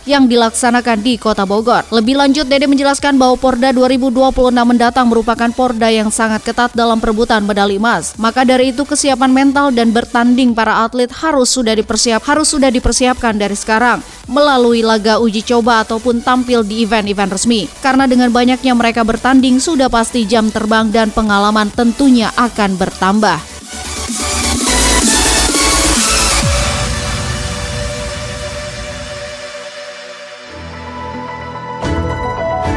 yang 0.07 0.31
dilaksanakan 0.31 0.99
di 1.03 1.19
Kota 1.19 1.43
Bogor. 1.43 1.83
Lebih 1.91 2.23
lanjut 2.23 2.47
Dede 2.47 2.71
menjelaskan 2.71 3.19
bahwa 3.19 3.35
Porda 3.35 3.75
2026 3.75 4.55
mendatang 4.55 5.11
merupakan 5.11 5.51
Porda 5.51 5.91
yang 5.91 6.15
sangat 6.15 6.47
ketat 6.47 6.71
dalam 6.71 7.03
perebutan 7.03 7.43
medali 7.43 7.83
emas. 7.83 8.15
Maka 8.15 8.47
dari 8.47 8.71
itu 8.71 8.87
kesiapan 8.87 9.35
mental 9.35 9.75
dan 9.75 9.91
bertanding 9.91 10.55
para 10.55 10.87
atlet 10.87 11.11
harus 11.11 11.51
sudah 11.51 11.75
dipersiap 11.75 12.23
harus 12.31 12.47
sudah 12.55 12.71
dipersiapkan 12.71 13.35
dari 13.35 13.59
sekarang 13.59 13.99
melalui 14.29 14.85
laga 14.85 15.17
uji 15.19 15.41
coba 15.43 15.83
ataupun 15.83 16.21
tampil 16.21 16.61
di 16.63 16.85
event-event 16.85 17.33
resmi. 17.33 17.67
Karena 17.81 18.05
dengan 18.05 18.29
banyaknya 18.29 18.68
saatnya 18.69 18.85
mereka 18.85 19.01
bertanding 19.01 19.57
sudah 19.65 19.89
pasti 19.89 20.29
jam 20.29 20.53
terbang 20.53 20.93
dan 20.93 21.09
pengalaman 21.09 21.73
tentunya 21.73 22.29
akan 22.37 22.77
bertambah. 22.77 23.41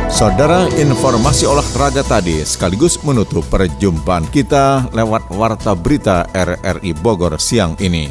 Saudara, 0.08 0.72
informasi 0.80 1.44
olahraga 1.44 2.08
tadi 2.08 2.40
sekaligus 2.48 2.96
menutup 3.04 3.44
perjumpaan 3.52 4.24
kita 4.32 4.88
lewat 4.96 5.28
Warta 5.36 5.76
Berita 5.76 6.24
RRI 6.32 6.96
Bogor 7.04 7.36
siang 7.36 7.76
ini. 7.84 8.08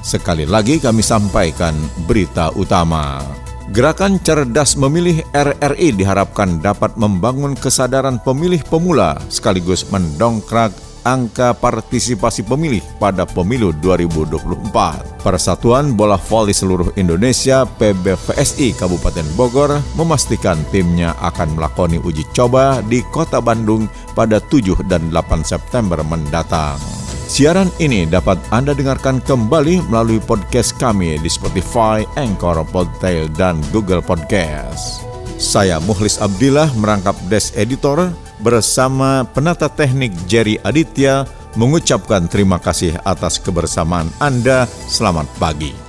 Sekali 0.00 0.48
lagi 0.48 0.80
kami 0.80 1.04
sampaikan 1.04 1.76
berita 2.08 2.56
utama. 2.56 3.45
Gerakan 3.74 4.22
Cerdas 4.22 4.78
Memilih 4.78 5.26
RRI 5.34 5.98
diharapkan 5.98 6.62
dapat 6.62 6.94
membangun 6.94 7.58
kesadaran 7.58 8.22
pemilih 8.22 8.62
pemula 8.62 9.18
sekaligus 9.26 9.90
mendongkrak 9.90 10.70
angka 11.02 11.50
partisipasi 11.50 12.46
pemilih 12.46 12.82
pada 13.02 13.26
pemilu 13.26 13.74
2024. 13.82 14.70
Persatuan 15.18 15.98
Bola 15.98 16.14
Voli 16.14 16.54
Seluruh 16.54 16.94
Indonesia 16.94 17.66
PBVSI 17.66 18.78
Kabupaten 18.78 19.26
Bogor 19.34 19.82
memastikan 19.98 20.62
timnya 20.70 21.18
akan 21.18 21.58
melakoni 21.58 21.98
uji 21.98 22.22
coba 22.30 22.78
di 22.86 23.02
Kota 23.10 23.42
Bandung 23.42 23.90
pada 24.14 24.38
7 24.38 24.86
dan 24.86 25.10
8 25.10 25.42
September 25.42 25.98
mendatang. 26.06 26.95
Siaran 27.26 27.74
ini 27.82 28.06
dapat 28.06 28.38
Anda 28.54 28.70
dengarkan 28.70 29.18
kembali 29.18 29.90
melalui 29.90 30.22
podcast 30.22 30.70
kami 30.78 31.18
di 31.18 31.26
Spotify, 31.26 32.06
Anchor, 32.14 32.62
Podtail, 32.70 33.26
dan 33.34 33.58
Google 33.74 33.98
Podcast. 33.98 35.02
Saya 35.34 35.82
Muhlis 35.82 36.22
Abdillah 36.22 36.70
merangkap 36.78 37.18
Des 37.26 37.50
Editor 37.58 38.14
bersama 38.38 39.26
penata 39.26 39.66
teknik 39.66 40.14
Jerry 40.30 40.62
Aditya 40.62 41.26
mengucapkan 41.58 42.30
terima 42.30 42.62
kasih 42.62 42.94
atas 43.02 43.42
kebersamaan 43.42 44.06
Anda. 44.22 44.70
Selamat 44.86 45.26
pagi. 45.42 45.85